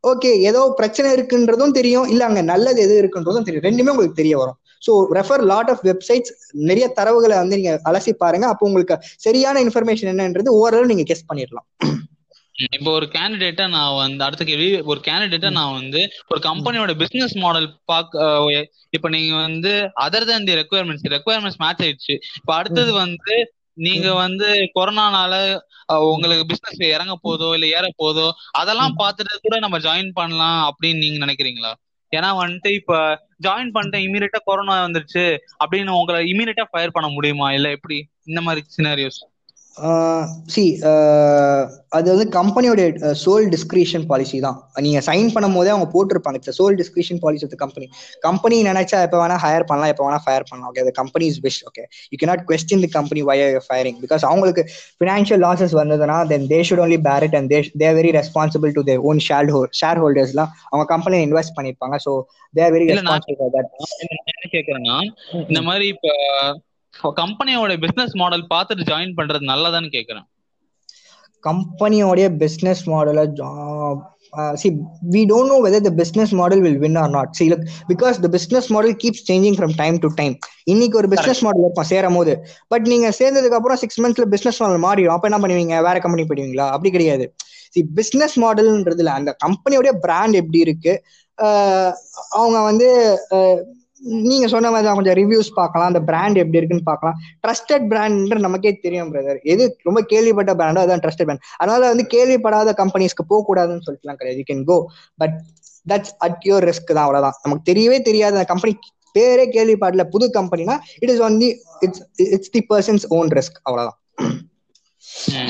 [0.05, 3.67] ஓகே ஏதோ பிரச்சனை இருக்குன்றதும் தெரியும் இல்ல அங்க நல்லது எது இருக்குன்றதும் தெரியும்.
[3.69, 4.59] ரெண்டுமே உங்களுக்கு தெரிய வரும்.
[4.83, 6.33] So refer lot of websites
[6.69, 8.47] நிறைய தரவுகளை வந்து நீங்க அலசி பாருங்க.
[8.53, 11.69] அப்போ உங்களுக்கு சரியான இன்ஃபர்மேஷன் என்னன்றது ஓரளவு நீங்க கெஸ் பண்ணிடலாம்.
[12.77, 17.69] இப்போ ஒரு கேண்டிடேட்டா நான் வந்து அடுத்த கேள்வி ஒரு கேண்டிடேட்டா நான் வந்து ஒரு கம்பெனியோட பிசினஸ் மாடல்
[17.85, 18.57] பாக்க
[18.97, 19.73] இப்ப நீங்க வந்து
[20.05, 22.15] other than the requirements requirements match ஆயிடுச்சு.
[22.39, 23.35] இப்ப அடுத்தது வந்து
[23.79, 25.35] நீங்க வந்து கொரோனானால
[26.13, 28.27] உங்களுக்கு பிசினஸ் இறங்க போதோ இல்ல ஏற போதோ
[28.61, 31.73] அதெல்லாம் பார்த்துட்டு கூட நம்ம ஜாயின் பண்ணலாம் அப்படின்னு நீங்க நினைக்கிறீங்களா?
[32.13, 32.93] ஏன்னா வந்துட்டு இப்ப
[33.43, 35.25] ஜாயின் பண்ணிட்டேன் இமீடியட்டா கொரோனா வந்துருச்சு
[35.65, 37.53] அப்படின்னு உங்களை இமீடியட்டா ஃபயர் பண்ண முடியுமா?
[37.53, 37.99] இல்ல எப்படி?
[38.25, 39.21] இந்த மாதிரி சினாரியோஸ்
[40.55, 40.63] சி
[41.97, 42.81] அது வந்து கம்பெனியோட
[43.23, 44.57] சோல் டிஸ்கிரிஷன் பாலிசி தான்.
[44.87, 46.39] நீங்க சைன் பண்ணும் போதே அவங்க போட்டிருப்பாங்க.
[46.41, 47.87] It's sole discretion policy of company
[48.27, 51.85] company நினைச்சா எப்போ வேணா ஹையர் பண்ணலாம் எப்போ வேணா ஃபயர் பண்ணலாம் okay company is wish okay
[52.13, 54.65] you cannot question the company why are firing because அவங்களுக்கு
[55.01, 58.85] ஃபினான்ஷியல் லாசஸ் வந்ததுன்னா then they should only bear it and they they very responsible to
[58.91, 61.99] their own share hold share ஹோல்டர்ஸ்லாம் அவங்க கம்பெனியில் invest பண்ணியிருப்பாங்க.
[62.07, 62.13] So
[62.55, 63.53] they are very responsible
[64.57, 64.99] கேக்குறேன்னா
[65.49, 66.09] இந்த மாதிரி இப்ப
[67.21, 70.27] கம்பெனியோட business model பார்த்துட்டு ஜாயின் பண்றது நல்லதான்னு கேக்குறேன்.
[71.47, 73.25] கம்பெனியோடைய பிசினஸ் மாடலை
[74.61, 74.71] see
[75.15, 77.29] we don't know whether the business model will win or not.
[77.39, 80.35] See look because the business model keeps changing from time to time.
[80.73, 82.33] இன்னைக்கு ஒரு பிசினஸ் மாடல் இருக்கும் சேரும் போது
[82.73, 85.15] பட் நீங்க சேர்ந்ததுக்கு அப்புறம் சிக்ஸ் மந்த்ஸ்ல பிசினஸ் மாடல் மாறிடும்.
[85.15, 85.77] அப்ப என்ன பண்ணுவீங்க?
[85.89, 86.67] வேற கம்பெனி போயிடுவீங்களா?
[86.75, 87.27] அப்படி கிடையாது.
[87.75, 90.95] சி பிசினஸ் மாடல்ன்றதுல அந்த கம்பெனியோட பிராண்ட் எப்படி இருக்கு?
[92.39, 92.91] அவங்க வந்து
[94.01, 95.89] நீங்க சொன்ன மாதிரி கொஞ்சம் ரிவ்யூஸ் பார்க்கலாம்.
[95.91, 97.17] அந்த பிராண்ட் எப்படி இருக்குன்னு பார்க்கலாம்.
[97.45, 102.75] ட்ரஸ்டட் பிராண்ட் நமக்கே தெரியும் பிரதர் எது ரொம்ப கேள்விப்பட்ட பிராண்டோ அதான் ட்ரஸ்டட் பிராண்ட் அதனால வந்து கேள்விப்படாத
[102.83, 104.41] கம்பெனிஸ்க்கு போக கூடாதுன்னு சொல்லிட்டுலாம் கிடையாது.
[104.43, 104.79] You can go
[105.23, 105.37] but
[105.93, 107.39] that's at your risk தான் அவ்வளவுதான்.
[107.47, 108.37] நமக்கு தெரியவே தெரியாத.
[108.39, 108.75] அந்த கம்பெனி
[109.17, 110.05] பேரே கேள்விப்படல.
[110.15, 111.49] புது கம்பெனினா it is one the
[111.87, 112.03] it's
[112.37, 113.99] it's the person's own risk அவ்வளவுதான்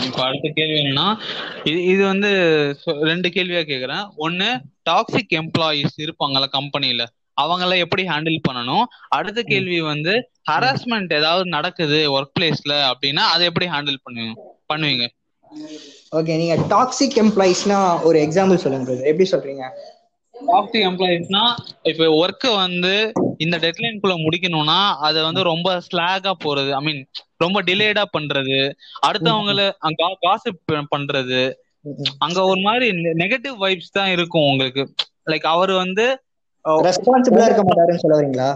[0.06, 1.06] இப்போ அடுத்த கேள்வி என்னன்னா
[1.68, 2.30] இது இது வந்து
[3.10, 4.04] ரெண்டு கேள்வியா கேக்குறேன்.
[4.24, 4.48] ஒன்னு
[4.90, 7.04] டாக்ஸிக் எம்ப்ளாயிஸ் இருப்பாங்கல்ல கம்பெனில
[7.38, 8.84] அவங்கள எப்படி ஹேண்டில் பண்ணணும்?
[9.08, 10.14] அடுத்த கேள்வி வந்து
[10.50, 14.34] ஹராஸ்மெண்ட் ஏதாவது நடக்குது ஒர்க் பிளேஸ்ல அப்படின்னா அதை எப்படி ஹேண்டில் பண்ணுவீங்க
[14.72, 15.06] பண்ணுவீங்க?
[16.12, 19.64] ஓகே நீங்க டாக்ஸிக் எம்ப்ளாயிஸ்னா ஒரு எக்ஸாம்பிள் சொல்லுங்க எப்படி சொல்றீங்க?
[20.34, 21.44] டாக்ஸிக் எம்ப்ளாயிஸ்னா
[21.82, 22.92] இப்ப ஒர்க்க வந்து
[23.36, 27.00] இந்த டெட்லைன்குள்ள முடிக்கணும்னா அதை வந்து ரொம்ப ஸ்லாகா போறது ஐ மீன்
[27.36, 28.58] ரொம்ப டிலேடா பண்றது
[29.08, 29.64] அடுத்தவங்கள
[30.26, 30.62] காசிப்
[30.94, 31.42] பண்றது
[32.18, 32.86] அங்க ஒரு மாதிரி
[33.22, 34.82] நெகட்டிவ் வைப்ஸ் தான் இருக்கும் உங்களுக்கு.
[35.30, 36.06] லைக் அவர் வந்து
[36.88, 38.48] ரெஸ்பான்சிபிளா இருக்க மாட்டாருன்னு சொல்ல வரீங்களா?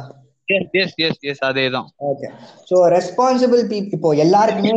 [0.48, 1.87] எஸ் எஸ் எஸ் எஸ் அதேதான்.
[2.11, 2.29] ஓகே
[2.70, 4.75] சோ ரெஸ்பான்சிபிள் பீப் இப்போ எல்லாருக்குமே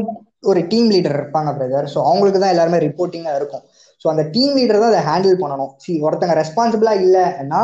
[0.52, 3.64] ஒரு டீம் லீடர் இருப்பாங்க பிரதர் ஸோ அவங்களுக்கு தான் எல்லாருமே ரிப்போர்ட்டிங்கா இருக்கும்.
[4.02, 5.72] ஸோ அந்த டீம் லீடர் தான் அதை ஹேண்டில் பண்ணணும்.
[5.84, 7.62] சி ஒருத்தங்க ரெஸ்பான்சிபிளா இல்லைன்னா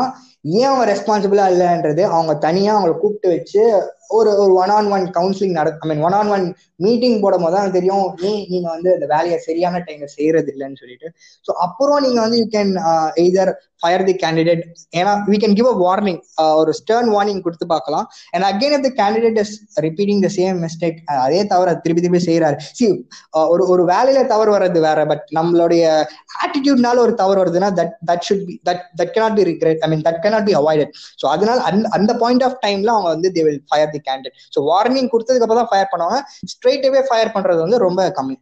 [0.58, 3.62] ஏன் அவங்க ரெஸ்பான்சிபிளா இல்லைன்றது அவங்க தனியா அவங்களை கூப்பிட்டு வச்சு
[4.16, 6.46] ஒரு ஒரு ஒன் ஆன் ஒன் கவுன்சிலிங் நட I mean one on one
[6.86, 11.08] meeting போடும் போது தான் தெரியும் ஏன் நீங்க வந்து அந்த வேலையை சரியான டைம்ல செய்யறது இல்லைன்னு சொல்லிட்டு.
[11.46, 12.72] ஸோ அப்புறம் நீங்க வந்து you can
[13.24, 14.62] either fire the candidate
[15.00, 16.20] ஏன்னா we can give a warning
[16.60, 18.06] ஒரு ஸ்டர்ன் வார்னிங் கொடுத்து பார்க்கலாம்.
[18.34, 19.50] And again if candidate candidate
[19.86, 22.86] repeating the same mistake அதே தவிர திருப்பி திருப்பி செய்யறாரு சி
[23.36, 25.82] uh, ஒரு ஒரு வேலையில தவறு வர்றது வேற பட் நம்மளுடைய
[26.42, 30.04] ஆட்டிடியூட்னால ஒரு தவறு வருதுன்னா that that should be that that cannot be regret I mean
[30.08, 30.92] that cannot be avoided
[31.22, 34.60] so அதனால அந்த அந்த பாயிண்ட் ஆஃப் டைம்ல அவங்க வந்து they will fire the candidate so
[34.70, 36.20] warning கொடுத்ததுக்கு அப்புறம் தான் ஃபயர் பண்ணுவாங்க.
[36.54, 38.38] ஸ்ட்ரெயிட்டவே ஃபயர் பண்றது வந்து ரொம்ப கம்மி.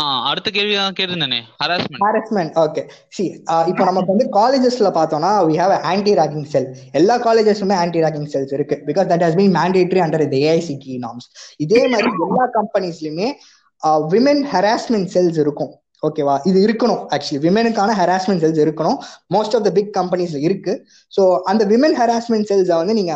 [0.00, 5.72] அடுத்த கேள்வி தான் கேட்டிருந்தேனே ஹராஸ்மெண்ட் ஹராஸ்மெண்ட் ஓகே சி இப்போ நமக்கு வந்து காலேஜஸ்ல பார்த்தோம்னா we have
[5.82, 10.28] anti ragging cell எல்லா காலேஜஸ்லுமே ஆன்டி ராக்கிங் செல்ஸ் இருக்கு because that has been mandatory under
[10.28, 13.34] the AICTE norms இதே மாதிரி எல்லா கம்பெனிஸ்லயுமே
[13.82, 15.81] விமென் ஹராஸ்மெண்ட் செல்ஸ் இருக்கும்.
[16.02, 18.96] ஓகேவா இது இருக்கணும் ஆக்சுவலி விமெனுக்கான ஹராஸ்மெண்ட் செல்ஸ் இருக்கணும்.
[19.34, 20.72] மோஸ்ட் ஆஃப் த பிக் கம்பெனிஸ்ல இருக்கு.
[21.12, 23.14] ஸோ அந்த விமன் ஹராஸ்மெண்ட் செல்ஸை வந்து நீங்க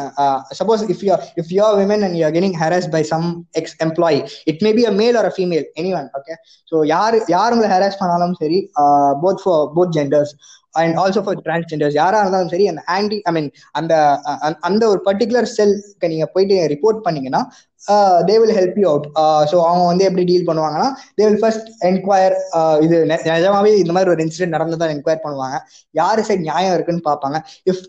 [0.61, 3.27] suppose if you if you are women and you getting harass by some
[3.61, 4.18] ex employee
[4.53, 6.37] it may be a male or a female anyone okay
[6.72, 8.61] so யார் யார் உங்களை harass பண்ணாலும் சரி
[9.22, 10.33] both for both genders
[10.81, 13.49] and also for transgenders யாரா இருந்தாலும் சரி அந்த anti ஐ மீன்
[13.81, 13.95] அந்த
[14.69, 17.43] அந்த ஒரு பர்டிகுலர் செல்க்கு நீங்க போயிட்டு ரிப்போர்ட் பண்ணீங்கன்னா
[18.29, 19.07] they will help you out
[19.51, 20.87] so அவங்க வந்து எப்படி டீல் பண்ணுவாங்கன்னா
[21.19, 22.35] தே வில் ஃபர்ஸ்ட் என்கொயர்
[22.85, 25.59] இது நிஜமாவே இந்த மாதிரி ஒரு இன்சிடென்ட் நடந்ததான் என்கொயர் பண்ணுவாங்க.
[25.95, 27.39] யாரு சைட் நியாயம் இருக்குன்னு பார்ப்பாங்க.
[27.71, 27.83] If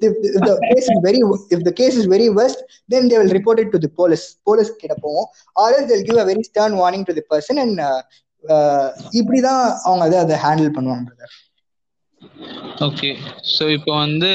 [0.47, 1.21] the case is very
[1.56, 2.62] if the case is very worst
[2.93, 5.28] then they will report it to the police police கிட்ட போவோம்.
[5.56, 7.82] Or else give a very stern warning to the person and
[9.19, 11.10] இப்படிதான் அவங்க அதை அதை handle பண்ணுவாங்க
[12.86, 13.10] okay
[13.53, 14.30] so இப்போ வந்து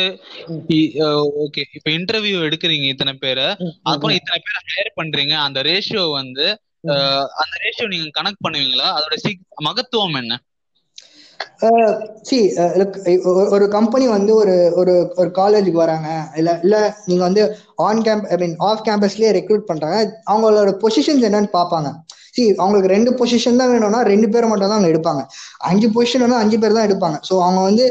[1.44, 3.46] okay இப்போ இன்டர்வியூ எடுக்கிறீங்க இத்தனை பேரை.
[3.90, 5.34] அப்புறம் இத்தனை பேரை ஹையர் பண்றீங்க.
[5.46, 6.46] அந்த ரேஷியோ வந்து
[7.42, 8.88] அந்த ரேஷியோ நீங்க கனெக்ட் பண்ணுவீங்களா?
[8.98, 9.16] அதோட
[9.68, 10.34] மகத்துவம் என்ன?
[12.28, 12.36] சி
[13.54, 16.08] ஒரு கம்பெனி வந்து ஒரு ஒரு ஒரு காலேஜுக்கு வராங்க.
[16.40, 16.76] இல்ல இல்ல
[17.08, 17.42] நீங்க வந்து
[17.86, 19.98] on camp I mean off கேம்பஸ்லயே recruit பண்றாங்க.
[20.32, 21.90] அவங்களோட பொசிஷன்ஸ் என்னன்னு பாப்பாங்க.
[22.34, 25.22] சி அவங்களுக்கு ரெண்டு பொசிஷன் தான் வேணும்னா ரெண்டு பேரை மட்டும் தான் அவங்க எடுப்பாங்க.
[25.70, 27.18] அஞ்சு பொசிஷன் வேணும் அஞ்சு பேர் தான் எடுப்பாங்க.
[27.28, 27.86] ஸோ அவங்க வந்து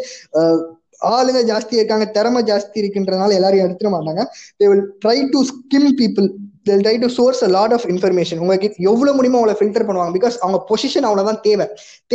[1.15, 4.23] ஆளுங்க ஜாஸ்தி இருக்காங்க திறமை ஜாஸ்தி இருக்குன்றதுனால எல்லாரையும் எடுத்துட மாட்டாங்க.
[4.59, 6.27] They will try to skim people
[6.67, 10.13] they'll try to source a lot of information உங்களுக்கு எவ்வளவு முடியுமோ அவங்கள ஃபில்டர் பண்ணுவாங்க.
[10.17, 11.65] பிகாஸ் அவங்க பொசிஷன் அவ்வளவுதான் தேவை.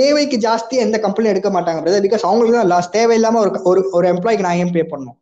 [0.01, 4.09] தேவைக்கு ஜாஸ்தி எந்த கம்பெனியும் எடுக்க மாட்டாங்க பிரதர் பிகாஸ் அவங்களுக்கு தான் லாஸ் தேவையில்லாம ஒரு ஒரு ஒரு
[4.15, 5.17] எம்ப்ளாய்க்கு நான் ஏன் பே பண்ணணும்.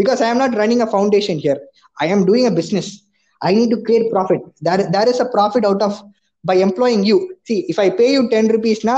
[0.00, 1.60] Because I am not running a foundation here
[1.96, 2.90] I am doing a business
[3.40, 5.98] I need to create profit there there is a profit out of
[6.50, 7.16] by employing you
[7.48, 8.96] see if I pay you ten ருபீஸ்னா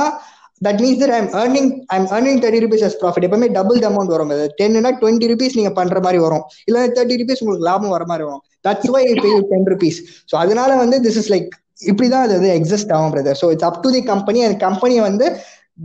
[0.66, 4.32] that means that I'm earning I'm earning thirty rupees as profit எப்பவுமே double amount வரும்.
[4.59, 6.44] டென்னா twenty rupees நீங்க பண்ற மாதிரி வரும்.
[6.68, 8.42] இல்ல thirty rupees உங்களுக்கு லாபம் வர மாதிரி வரும்.
[8.66, 9.98] That's why pay ten rupees
[10.30, 11.51] so அதனால வந்து திஸ் இஸ் லைக்
[11.90, 15.26] இப்படிதான் அது வந்து எக்ஸிஸ்ட் ஆகும் brother so it's up to the company அந்த கம்பெனியை வந்து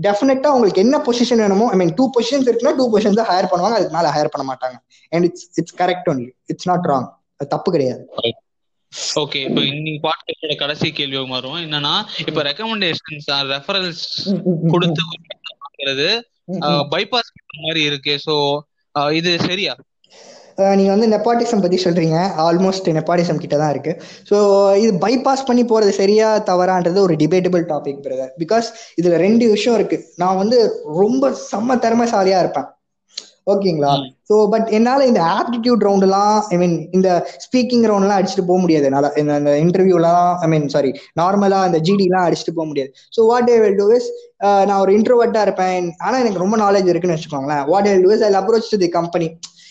[0.05, 3.77] டெஃபினட்டா உங்களுக்கு என்ன பொசிஷன் வேணுமோ ஐ மீன் டூ பொசிஷன்ஸ் இருக்குன்னா டூ பொசிஷன் தான் ஹையர் பண்ணுவாங்க.
[3.77, 4.77] அதுக்கு மேல ஹையர் பண்ண மாட்டாங்க.
[5.13, 7.07] And it's it's correct only it's not wrong
[7.39, 8.03] அது தப்பு கிடையாது.
[9.21, 11.93] ஓகே இப்போ இன்னைக்கு பாட்காஸ்டோட கடைசி கேள்வி மாறும் என்னன்னா
[12.29, 14.03] இப்ப ரெக்கமெண்டேஷன்ஸ் ரெஃபரன்ஸ்
[14.73, 15.01] கொடுத்து
[15.63, 16.07] வாங்குறது
[16.93, 17.31] பைபாஸ்
[17.65, 18.13] மாதிரி இருக்கு.
[18.25, 18.35] சோ
[19.19, 19.73] இது சரியா?
[20.77, 22.17] நீங்க வந்து நெப்பாட்டிசம் பத்தி சொல்றீங்க.
[22.43, 23.93] ஆல்மோஸ்ட் நெப்பாட்டிசம் கிட்ட தான் இருக்கு.
[24.29, 24.37] ஸோ
[24.83, 28.69] இது பைபாஸ் பண்ணி போறது சரியா தவறான்றது ஒரு டிபேட்டபிள் டாபிக் பிரதர் பிகாஸ்
[29.01, 29.99] இதுல ரெண்டு விஷயம் இருக்கு.
[30.23, 30.59] நான் வந்து
[31.01, 32.69] ரொம்ப செம்ம திறமைசாலியா இருப்பேன்.
[33.47, 33.91] ஓகேங்களா?
[34.29, 37.09] ஸோ பட் என்னால இந்த ஆப்டிடியூட் ரவுண்ட்லாம் ஐ மீன் இந்த
[37.45, 38.85] ஸ்பீக்கிங் ரவுண்ட்லாம் அடிச்சுட்டு போக முடியாது.
[38.89, 40.91] என்னால இந்த இந்த இன்டர்வியூலாம் ஐ மீன் சாரி
[41.21, 42.91] நார்மலா இந்த ஜிடிலாம் அடிச்சுட்டு போக முடியாது.
[43.17, 44.09] So what I will do is
[44.69, 45.85] நான் ஒரு இன்ட்ரோவர்ட்டா இருப்பேன்.
[46.05, 47.63] ஆனா எனக்கு ரொம்ப நாலேஜ் இருக்குன்னு வச்சுக்கோங்களேன்.
[47.73, 49.29] What I will do is I approach to the company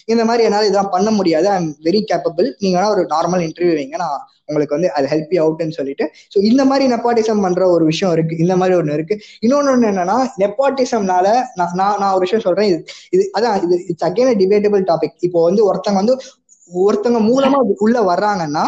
[0.09, 1.47] இந்த மாதிரி என்னால் இதெல்லாம் பண்ண முடியாது.
[1.53, 3.99] ஐ எம் வெரி கேப்பபிள் நீங்க வேணா ஒரு நார்மல் இன்டர்வியூ வைங்க.
[4.05, 6.05] நான் உங்களுக்கு வந்து அது ஹெல்ப் யூ அவுட்னு சொல்லிட்டு.
[6.33, 8.35] ஸோ இந்த மாதிரி நெப்பாட்டிசம் பண்ற ஒரு விஷயம் இருக்கு.
[8.45, 9.15] இந்த மாதிரி ஒன்று இருக்கு.
[9.47, 11.27] இன்னொன்னு என்னன்னா நெப்பாட்டிசம்னால
[11.61, 12.71] நான் நான் நான் ஒரு விஷயம் சொல்றேன்.
[12.73, 12.79] இது
[13.17, 16.17] இது அதான் இது இட்ஸ் அகேன் டிபேட்டபிள் டாபிக் இப்போ வந்து ஒருத்தங்க வந்து
[16.71, 18.65] ஒருத்தங்க மூலமா உள்ள வர்றாங்கன்னா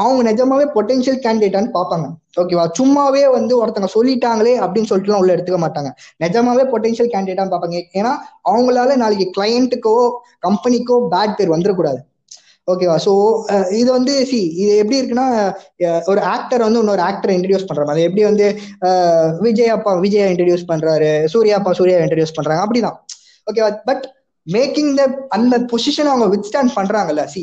[0.00, 2.06] அவங்க நிஜமாவே பொட்டென்ஷியல் கேண்டிடேட்டான்னு பார்ப்பாங்க.
[2.40, 5.90] ஓகேவா சும்மாவே வந்து ஒருத்தங்க சொல்லிட்டாங்களே அப்படின்னு சொல்லிட்டுலாம் உள்ள எடுத்துக்க மாட்டாங்க.
[6.24, 8.12] நிஜமாவே பொட்டன்ஷியல் கேண்டிடேட்டான்னு பார்ப்பாங்க ஏன்னா
[8.50, 9.96] அவங்களால நாளைக்கு கிளையண்ட்டுக்கோ
[10.46, 12.00] கம்பெனிக்கோ பேட் பேர் வந்துடக்கூடாது
[12.68, 13.12] ஓகேவா ஸோ
[13.80, 15.26] இது வந்து சி இது எப்படி இருக்குன்னா
[16.10, 18.02] ஒரு ஆக்டர் வந்து இன்னொரு ஆக்டரை இன்ட்ரடியூஸ் பண்ற மாதிரி.
[18.08, 18.46] எப்படி வந்து
[19.46, 22.62] விஜய் அப்பா விஜயா இன்ட்ரடியூஸ் பண்றாரு சூர்யா அப்பா சூர்யா இன்ட்ரடியூஸ் பண்றாங்க.
[22.66, 22.96] அப்படிதான்.
[23.46, 24.04] ஓகேவா பட்
[24.48, 27.42] மேக்கிங் த அந்த பொசிஷன் அவங்க வித் ஸ்டாண்ட் பண்றாங்கல்ல see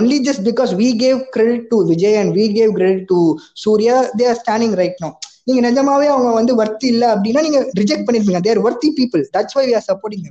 [0.00, 3.20] only just because we gave credit to Vijay and we gave credit to
[3.64, 5.10] Suriya they are standing right no
[5.48, 8.40] நீங்க நிஜமாவே அவங்க வந்து ஒர்த் இல்ல அப்படின்னா நீங்க ரிஜெக்ட் பண்ணிருப்பீங்க.
[8.46, 10.26] There worthy people that's why are supporting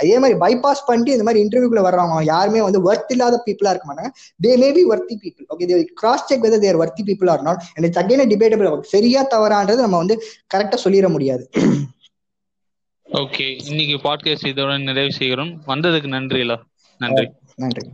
[0.00, 4.10] அதே மாதிரி பைபாஸ் பண்ணிட்டு இந்த மாதிரி இன்டர்வியூக்குள்ள வர்றவங்க யாருமே வந்து ஒர்த் இல்லாத பீப்புளா இருக்க மாட்டாங்க.
[4.44, 7.60] They may be worthy people okay they cross check whether their worthy people or not
[7.74, 10.16] and it's again debatable சரியா தவறான்றது நம்ம வந்து
[10.54, 11.44] கரெக்டா சொல்லிட முடியாது.
[13.14, 15.62] ஓகே இன்னைக்கு பாட்காஸ்ட் இதோட நிறைவு செய்கிறோம்.
[15.66, 16.40] வந்ததுக்கு நன்றி
[16.98, 17.30] நன்றி.
[17.54, 17.90] நன்றி.